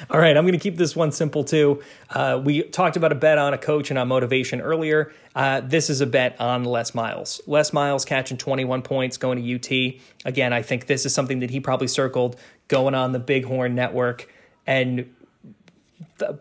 All 0.09 0.21
right, 0.21 0.37
I'm 0.37 0.45
going 0.45 0.53
to 0.53 0.59
keep 0.59 0.77
this 0.77 0.95
one 0.95 1.11
simple 1.11 1.43
too. 1.43 1.83
Uh, 2.09 2.41
we 2.41 2.63
talked 2.63 2.95
about 2.95 3.11
a 3.11 3.15
bet 3.15 3.37
on 3.37 3.53
a 3.53 3.57
coach 3.57 3.89
and 3.89 3.99
on 3.99 4.07
motivation 4.07 4.61
earlier. 4.61 5.11
Uh, 5.35 5.59
this 5.59 5.89
is 5.89 5.99
a 5.99 6.05
bet 6.05 6.39
on 6.39 6.63
Les 6.63 6.95
Miles. 6.95 7.41
Les 7.45 7.73
Miles 7.73 8.05
catching 8.05 8.37
21 8.37 8.83
points 8.83 9.17
going 9.17 9.43
to 9.43 9.55
UT. 9.55 10.01
Again, 10.23 10.53
I 10.53 10.61
think 10.61 10.87
this 10.87 11.05
is 11.05 11.13
something 11.13 11.39
that 11.41 11.49
he 11.49 11.59
probably 11.59 11.87
circled 11.87 12.37
going 12.69 12.95
on 12.95 13.11
the 13.11 13.19
Bighorn 13.19 13.75
Network 13.75 14.31
and 14.65 15.13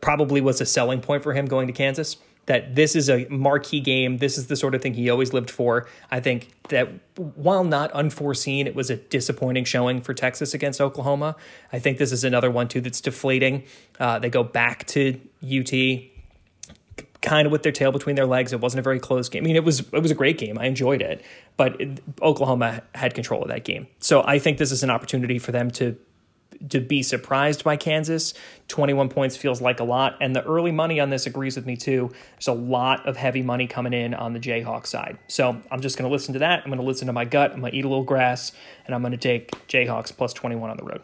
probably 0.00 0.40
was 0.40 0.60
a 0.60 0.66
selling 0.66 1.00
point 1.00 1.24
for 1.24 1.32
him 1.32 1.46
going 1.46 1.66
to 1.66 1.72
Kansas 1.72 2.16
that 2.46 2.74
this 2.74 2.96
is 2.96 3.10
a 3.10 3.26
marquee 3.28 3.80
game. 3.80 4.18
This 4.18 4.38
is 4.38 4.46
the 4.46 4.56
sort 4.56 4.74
of 4.74 4.82
thing 4.82 4.94
he 4.94 5.10
always 5.10 5.32
lived 5.32 5.50
for. 5.50 5.86
I 6.10 6.20
think 6.20 6.52
that 6.68 6.88
while 7.16 7.64
not 7.64 7.90
unforeseen, 7.92 8.66
it 8.66 8.74
was 8.74 8.88
a 8.88 8.96
disappointing 8.96 9.64
showing 9.64 10.00
for 10.00 10.14
Texas 10.14 10.54
against 10.54 10.80
Oklahoma. 10.80 11.36
I 11.72 11.78
think 11.78 11.98
this 11.98 12.12
is 12.12 12.24
another 12.24 12.50
one, 12.50 12.68
too, 12.68 12.80
that's 12.80 13.00
deflating. 13.00 13.64
Uh, 13.98 14.18
they 14.18 14.30
go 14.30 14.42
back 14.42 14.86
to 14.88 15.20
UT 15.42 15.72
kind 17.22 17.46
of 17.46 17.52
with 17.52 17.64
their 17.64 17.72
tail 17.72 17.90
between 17.90 18.14
their 18.14 18.26
legs. 18.26 18.52
It 18.52 18.60
wasn't 18.60 18.78
a 18.78 18.82
very 18.82 19.00
close 19.00 19.28
game. 19.28 19.42
I 19.42 19.46
mean, 19.46 19.56
it 19.56 19.64
was 19.64 19.80
it 19.80 20.00
was 20.00 20.10
a 20.10 20.14
great 20.14 20.38
game. 20.38 20.58
I 20.58 20.66
enjoyed 20.66 21.02
it, 21.02 21.24
but 21.56 21.80
it, 21.80 22.00
Oklahoma 22.22 22.82
had 22.94 23.14
control 23.14 23.42
of 23.42 23.48
that 23.48 23.64
game. 23.64 23.88
So 23.98 24.22
I 24.24 24.38
think 24.38 24.58
this 24.58 24.70
is 24.70 24.82
an 24.84 24.90
opportunity 24.90 25.38
for 25.38 25.50
them 25.50 25.70
to 25.72 25.96
to 26.68 26.80
be 26.80 27.02
surprised 27.02 27.64
by 27.64 27.76
Kansas. 27.76 28.34
21 28.68 29.08
points 29.08 29.36
feels 29.36 29.60
like 29.60 29.80
a 29.80 29.84
lot. 29.84 30.16
And 30.20 30.34
the 30.34 30.44
early 30.44 30.72
money 30.72 31.00
on 31.00 31.10
this 31.10 31.26
agrees 31.26 31.56
with 31.56 31.66
me 31.66 31.76
too. 31.76 32.10
There's 32.32 32.48
a 32.48 32.52
lot 32.52 33.06
of 33.06 33.16
heavy 33.16 33.42
money 33.42 33.66
coming 33.66 33.92
in 33.92 34.14
on 34.14 34.32
the 34.32 34.40
Jayhawk 34.40 34.86
side. 34.86 35.18
So 35.28 35.60
I'm 35.70 35.80
just 35.80 35.96
going 35.96 36.08
to 36.08 36.12
listen 36.12 36.32
to 36.34 36.40
that. 36.40 36.60
I'm 36.60 36.70
going 36.70 36.80
to 36.80 36.86
listen 36.86 37.06
to 37.06 37.12
my 37.12 37.24
gut. 37.24 37.52
I'm 37.52 37.60
going 37.60 37.72
to 37.72 37.78
eat 37.78 37.84
a 37.84 37.88
little 37.88 38.04
grass. 38.04 38.52
And 38.86 38.94
I'm 38.94 39.02
going 39.02 39.12
to 39.12 39.18
take 39.18 39.50
Jayhawks 39.68 40.16
plus 40.16 40.32
21 40.32 40.70
on 40.70 40.76
the 40.76 40.84
road. 40.84 41.02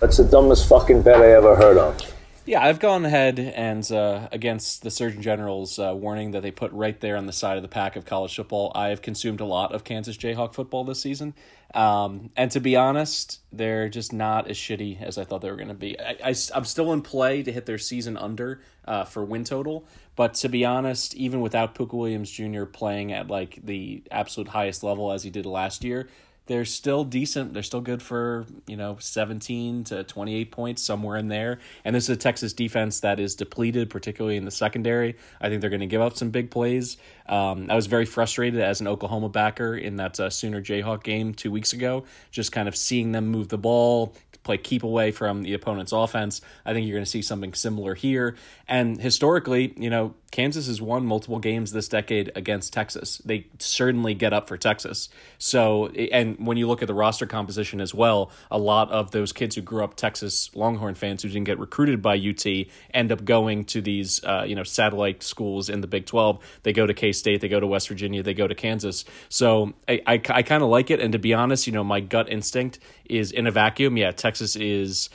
That's 0.00 0.16
the 0.16 0.24
dumbest 0.24 0.68
fucking 0.68 1.02
bet 1.02 1.20
I 1.20 1.32
ever 1.32 1.54
heard 1.54 1.76
of. 1.76 2.12
Yeah, 2.44 2.60
I've 2.60 2.80
gone 2.80 3.04
ahead 3.04 3.38
and 3.38 3.90
uh, 3.92 4.28
against 4.32 4.82
the 4.82 4.90
Surgeon 4.90 5.22
General's 5.22 5.78
uh, 5.78 5.94
warning 5.94 6.32
that 6.32 6.42
they 6.42 6.50
put 6.50 6.72
right 6.72 7.00
there 7.00 7.16
on 7.16 7.26
the 7.26 7.32
side 7.32 7.56
of 7.56 7.62
the 7.62 7.68
pack 7.68 7.94
of 7.94 8.04
college 8.04 8.34
football. 8.34 8.72
I 8.74 8.88
have 8.88 9.00
consumed 9.00 9.40
a 9.40 9.44
lot 9.44 9.72
of 9.72 9.84
Kansas 9.84 10.16
Jayhawk 10.16 10.52
football 10.52 10.82
this 10.82 11.00
season, 11.00 11.34
um, 11.72 12.30
and 12.36 12.50
to 12.50 12.58
be 12.58 12.74
honest, 12.74 13.38
they're 13.52 13.88
just 13.88 14.12
not 14.12 14.48
as 14.48 14.56
shitty 14.56 15.00
as 15.00 15.18
I 15.18 15.24
thought 15.24 15.40
they 15.40 15.50
were 15.50 15.56
going 15.56 15.68
to 15.68 15.74
be. 15.74 15.96
I, 16.00 16.34
am 16.52 16.64
still 16.64 16.92
in 16.92 17.02
play 17.02 17.44
to 17.44 17.52
hit 17.52 17.66
their 17.66 17.78
season 17.78 18.16
under 18.16 18.60
uh, 18.86 19.04
for 19.04 19.24
win 19.24 19.44
total, 19.44 19.86
but 20.16 20.34
to 20.34 20.48
be 20.48 20.64
honest, 20.64 21.14
even 21.14 21.42
without 21.42 21.76
Pooka 21.76 21.92
Williams 21.92 22.28
Jr. 22.28 22.64
playing 22.64 23.12
at 23.12 23.28
like 23.28 23.60
the 23.62 24.02
absolute 24.10 24.48
highest 24.48 24.82
level 24.82 25.12
as 25.12 25.22
he 25.22 25.30
did 25.30 25.46
last 25.46 25.84
year, 25.84 26.08
they're 26.46 26.64
still 26.64 27.04
decent. 27.04 27.54
They're 27.54 27.62
still 27.62 27.80
good 27.80 28.02
for, 28.02 28.46
you 28.66 28.76
know, 28.76 28.96
17 28.98 29.84
to 29.84 30.04
28 30.04 30.50
points, 30.50 30.82
somewhere 30.82 31.16
in 31.16 31.28
there. 31.28 31.60
And 31.84 31.94
this 31.94 32.04
is 32.04 32.10
a 32.10 32.16
Texas 32.16 32.52
defense 32.52 33.00
that 33.00 33.20
is 33.20 33.36
depleted, 33.36 33.90
particularly 33.90 34.36
in 34.36 34.44
the 34.44 34.50
secondary. 34.50 35.16
I 35.40 35.48
think 35.48 35.60
they're 35.60 35.70
going 35.70 35.80
to 35.80 35.86
give 35.86 36.00
up 36.00 36.16
some 36.16 36.30
big 36.30 36.50
plays. 36.50 36.96
Um, 37.28 37.66
I 37.70 37.76
was 37.76 37.86
very 37.86 38.06
frustrated 38.06 38.60
as 38.60 38.80
an 38.80 38.88
Oklahoma 38.88 39.28
backer 39.28 39.76
in 39.76 39.96
that 39.96 40.18
uh, 40.18 40.30
Sooner 40.30 40.60
Jayhawk 40.60 41.04
game 41.04 41.32
two 41.32 41.52
weeks 41.52 41.72
ago, 41.72 42.04
just 42.30 42.50
kind 42.50 42.66
of 42.66 42.76
seeing 42.76 43.12
them 43.12 43.28
move 43.28 43.48
the 43.48 43.58
ball, 43.58 44.14
play 44.42 44.58
keep 44.58 44.82
away 44.82 45.10
from 45.10 45.42
the 45.42 45.54
opponent's 45.54 45.92
offense. 45.92 46.40
I 46.64 46.72
think 46.72 46.86
you're 46.86 46.96
going 46.96 47.04
to 47.04 47.10
see 47.10 47.22
something 47.22 47.54
similar 47.54 47.94
here. 47.94 48.36
And 48.66 49.00
historically, 49.00 49.74
you 49.76 49.90
know, 49.90 50.14
Kansas 50.32 50.66
has 50.66 50.80
won 50.80 51.04
multiple 51.04 51.38
games 51.38 51.72
this 51.72 51.88
decade 51.88 52.32
against 52.34 52.72
Texas. 52.72 53.18
They 53.18 53.46
certainly 53.58 54.14
get 54.14 54.32
up 54.32 54.48
for 54.48 54.56
Texas. 54.56 55.10
So, 55.36 55.88
and 55.88 56.38
when 56.46 56.56
you 56.56 56.66
look 56.66 56.80
at 56.80 56.88
the 56.88 56.94
roster 56.94 57.26
composition 57.26 57.82
as 57.82 57.94
well, 57.94 58.30
a 58.50 58.58
lot 58.58 58.90
of 58.90 59.10
those 59.10 59.32
kids 59.32 59.56
who 59.56 59.60
grew 59.60 59.84
up 59.84 59.94
Texas 59.94 60.50
Longhorn 60.56 60.94
fans 60.94 61.22
who 61.22 61.28
didn't 61.28 61.44
get 61.44 61.58
recruited 61.58 62.00
by 62.00 62.16
UT 62.16 62.46
end 62.94 63.12
up 63.12 63.24
going 63.26 63.66
to 63.66 63.82
these, 63.82 64.24
uh, 64.24 64.44
you 64.46 64.54
know, 64.54 64.64
satellite 64.64 65.22
schools 65.22 65.68
in 65.68 65.82
the 65.82 65.86
Big 65.86 66.06
12. 66.06 66.38
They 66.62 66.72
go 66.72 66.86
to 66.86 66.94
K 66.94 67.12
State, 67.12 67.42
they 67.42 67.48
go 67.48 67.60
to 67.60 67.66
West 67.66 67.88
Virginia, 67.88 68.22
they 68.22 68.34
go 68.34 68.48
to 68.48 68.54
Kansas. 68.54 69.04
So 69.28 69.74
I, 69.86 70.00
I, 70.06 70.12
I 70.30 70.42
kind 70.42 70.62
of 70.62 70.70
like 70.70 70.90
it. 70.90 70.98
And 70.98 71.12
to 71.12 71.18
be 71.18 71.34
honest, 71.34 71.66
you 71.66 71.74
know, 71.74 71.84
my 71.84 72.00
gut 72.00 72.30
instinct 72.30 72.78
is 73.12 73.32
in 73.32 73.46
a 73.46 73.50
vacuum. 73.50 73.96
Yeah, 73.96 74.12
Texas 74.12 74.56
is 74.56 75.10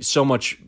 so 0.00 0.24
much 0.24 0.58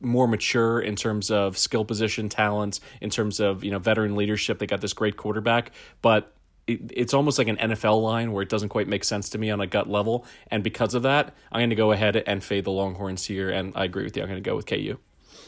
more 0.00 0.26
mature 0.26 0.80
in 0.80 0.96
terms 0.96 1.30
of 1.30 1.58
skill 1.58 1.84
position 1.84 2.28
talent, 2.28 2.80
in 3.00 3.10
terms 3.10 3.40
of 3.40 3.64
you 3.64 3.70
know 3.70 3.78
veteran 3.78 4.16
leadership. 4.16 4.58
They 4.58 4.66
got 4.66 4.80
this 4.80 4.92
great 4.92 5.16
quarterback, 5.16 5.72
but 6.00 6.32
it's 6.66 7.12
almost 7.12 7.36
like 7.36 7.48
an 7.48 7.56
NFL 7.56 8.02
line 8.02 8.32
where 8.32 8.42
it 8.42 8.48
doesn't 8.48 8.70
quite 8.70 8.88
make 8.88 9.04
sense 9.04 9.28
to 9.30 9.38
me 9.38 9.50
on 9.50 9.60
a 9.60 9.66
gut 9.66 9.88
level. 9.88 10.24
And 10.50 10.64
because 10.64 10.94
of 10.94 11.02
that, 11.02 11.34
I'm 11.52 11.60
going 11.60 11.70
to 11.70 11.76
go 11.76 11.92
ahead 11.92 12.16
and 12.16 12.42
fade 12.42 12.64
the 12.64 12.70
Longhorns 12.70 13.26
here. 13.26 13.50
And 13.50 13.74
I 13.76 13.84
agree 13.84 14.04
with 14.04 14.16
you. 14.16 14.22
I'm 14.22 14.30
going 14.30 14.42
to 14.42 14.48
go 14.48 14.56
with 14.56 14.64
KU. 14.64 14.96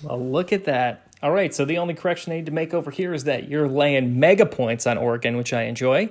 Well, 0.03 0.31
look 0.31 0.53
at 0.53 0.65
that. 0.65 1.15
All 1.23 1.33
right, 1.33 1.55
so 1.55 1.65
the 1.65 1.79
only 1.79 1.95
correction 1.95 2.35
I 2.35 2.37
need 2.37 2.47
to 2.47 2.53
make 2.53 2.75
over 2.75 2.91
here 2.91 3.15
is 3.15 3.25
that 3.25 3.49
you're 3.49 3.67
laying 3.67 4.21
mega 4.21 4.45
points 4.45 4.87
on 4.87 4.99
Oregon, 4.99 5.39
which 5.39 5.55
I 5.55 5.63
enjoy. 5.63 6.11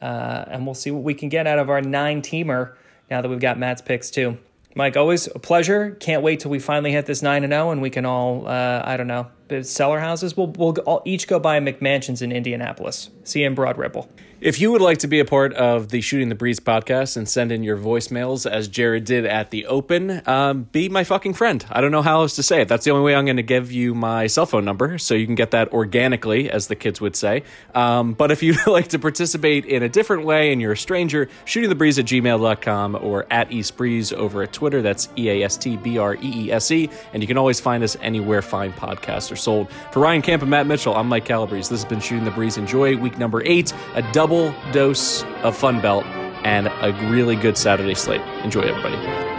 Uh, 0.00 0.44
and 0.48 0.64
we'll 0.64 0.74
see 0.74 0.90
what 0.90 1.02
we 1.02 1.12
can 1.12 1.28
get 1.28 1.46
out 1.46 1.58
of 1.58 1.68
our 1.68 1.82
nine 1.82 2.22
teamer 2.22 2.74
now 3.10 3.22
that 3.22 3.28
we've 3.28 3.40
got 3.40 3.58
Matt's 3.58 3.82
picks 3.82 4.10
too. 4.10 4.38
Mike, 4.74 4.96
always 4.96 5.26
a 5.26 5.38
pleasure. 5.38 5.92
Can't 5.92 6.22
wait 6.22 6.40
till 6.40 6.50
we 6.50 6.58
finally 6.58 6.92
hit 6.92 7.06
this 7.06 7.22
nine 7.22 7.44
and 7.44 7.52
zero, 7.52 7.68
oh 7.68 7.70
and 7.70 7.80
we 7.80 7.90
can 7.90 8.04
all 8.04 8.46
uh, 8.46 8.82
I 8.84 8.96
don't 8.96 9.06
know 9.06 9.28
sell 9.62 9.90
our 9.90 10.00
houses. 10.00 10.36
We'll 10.36 10.48
we'll 10.48 10.76
all, 10.80 11.02
each 11.04 11.28
go 11.28 11.38
buy 11.38 11.60
McMansions 11.60 12.22
in 12.22 12.32
Indianapolis. 12.32 13.10
See 13.24 13.40
you 13.40 13.46
in 13.46 13.54
Broad 13.54 13.78
Ripple. 13.78 14.08
If 14.38 14.60
you 14.60 14.70
would 14.70 14.82
like 14.82 14.98
to 14.98 15.08
be 15.08 15.18
a 15.18 15.24
part 15.24 15.54
of 15.54 15.88
the 15.88 16.02
Shooting 16.02 16.28
the 16.28 16.34
Breeze 16.34 16.60
podcast 16.60 17.16
and 17.16 17.26
send 17.26 17.50
in 17.50 17.62
your 17.62 17.78
voicemails 17.78 18.48
as 18.48 18.68
Jared 18.68 19.06
did 19.06 19.24
at 19.24 19.50
the 19.50 19.64
Open, 19.64 20.20
um, 20.28 20.64
be 20.64 20.90
my 20.90 21.04
fucking 21.04 21.32
friend. 21.32 21.64
I 21.70 21.80
don't 21.80 21.90
know 21.90 22.02
how 22.02 22.20
else 22.20 22.36
to 22.36 22.42
say 22.42 22.60
it. 22.60 22.68
That's 22.68 22.84
the 22.84 22.90
only 22.90 23.02
way 23.02 23.14
I'm 23.14 23.24
going 23.24 23.38
to 23.38 23.42
give 23.42 23.72
you 23.72 23.94
my 23.94 24.26
cell 24.26 24.44
phone 24.44 24.66
number 24.66 24.98
so 24.98 25.14
you 25.14 25.24
can 25.24 25.36
get 25.36 25.52
that 25.52 25.72
organically, 25.72 26.50
as 26.50 26.66
the 26.66 26.76
kids 26.76 27.00
would 27.00 27.16
say. 27.16 27.44
Um, 27.74 28.12
but 28.12 28.30
if 28.30 28.42
you'd 28.42 28.58
like 28.66 28.88
to 28.88 28.98
participate 28.98 29.64
in 29.64 29.82
a 29.82 29.88
different 29.88 30.26
way 30.26 30.52
and 30.52 30.60
you're 30.60 30.72
a 30.72 30.76
stranger, 30.76 31.30
shooting 31.46 31.70
the 31.70 31.74
breeze 31.74 31.98
at 31.98 32.04
gmail.com 32.04 32.98
or 33.00 33.26
at 33.30 33.48
eastbreeze 33.48 34.12
over 34.12 34.42
at 34.42 34.52
Twitter. 34.52 34.82
That's 34.82 35.08
E 35.16 35.30
A 35.30 35.44
S 35.44 35.56
T 35.56 35.78
B 35.78 35.96
R 35.96 36.14
E 36.14 36.18
E 36.22 36.52
S 36.52 36.70
E. 36.70 36.90
And 37.14 37.22
you 37.22 37.26
can 37.26 37.38
always 37.38 37.58
find 37.58 37.82
us 37.82 37.96
anywhere 38.02 38.42
fine 38.42 38.74
podcasts 38.74 39.30
are 39.36 39.38
sold. 39.38 39.70
For 39.92 40.00
Ryan 40.00 40.22
Camp 40.22 40.42
and 40.42 40.50
Matt 40.50 40.66
Mitchell, 40.66 40.94
I'm 40.96 41.08
Mike 41.08 41.24
Calabrese. 41.24 41.68
This 41.68 41.82
has 41.82 41.84
been 41.84 42.00
Shooting 42.00 42.24
the 42.24 42.30
Breeze. 42.30 42.56
Enjoy 42.56 42.96
week 42.96 43.18
number 43.18 43.42
eight, 43.44 43.72
a 43.94 44.02
double 44.12 44.54
dose 44.72 45.24
of 45.42 45.56
Fun 45.56 45.80
Belt, 45.80 46.04
and 46.44 46.68
a 46.68 46.92
really 47.10 47.36
good 47.36 47.56
Saturday 47.56 47.94
slate. 47.94 48.22
Enjoy, 48.42 48.62
everybody. 48.62 49.35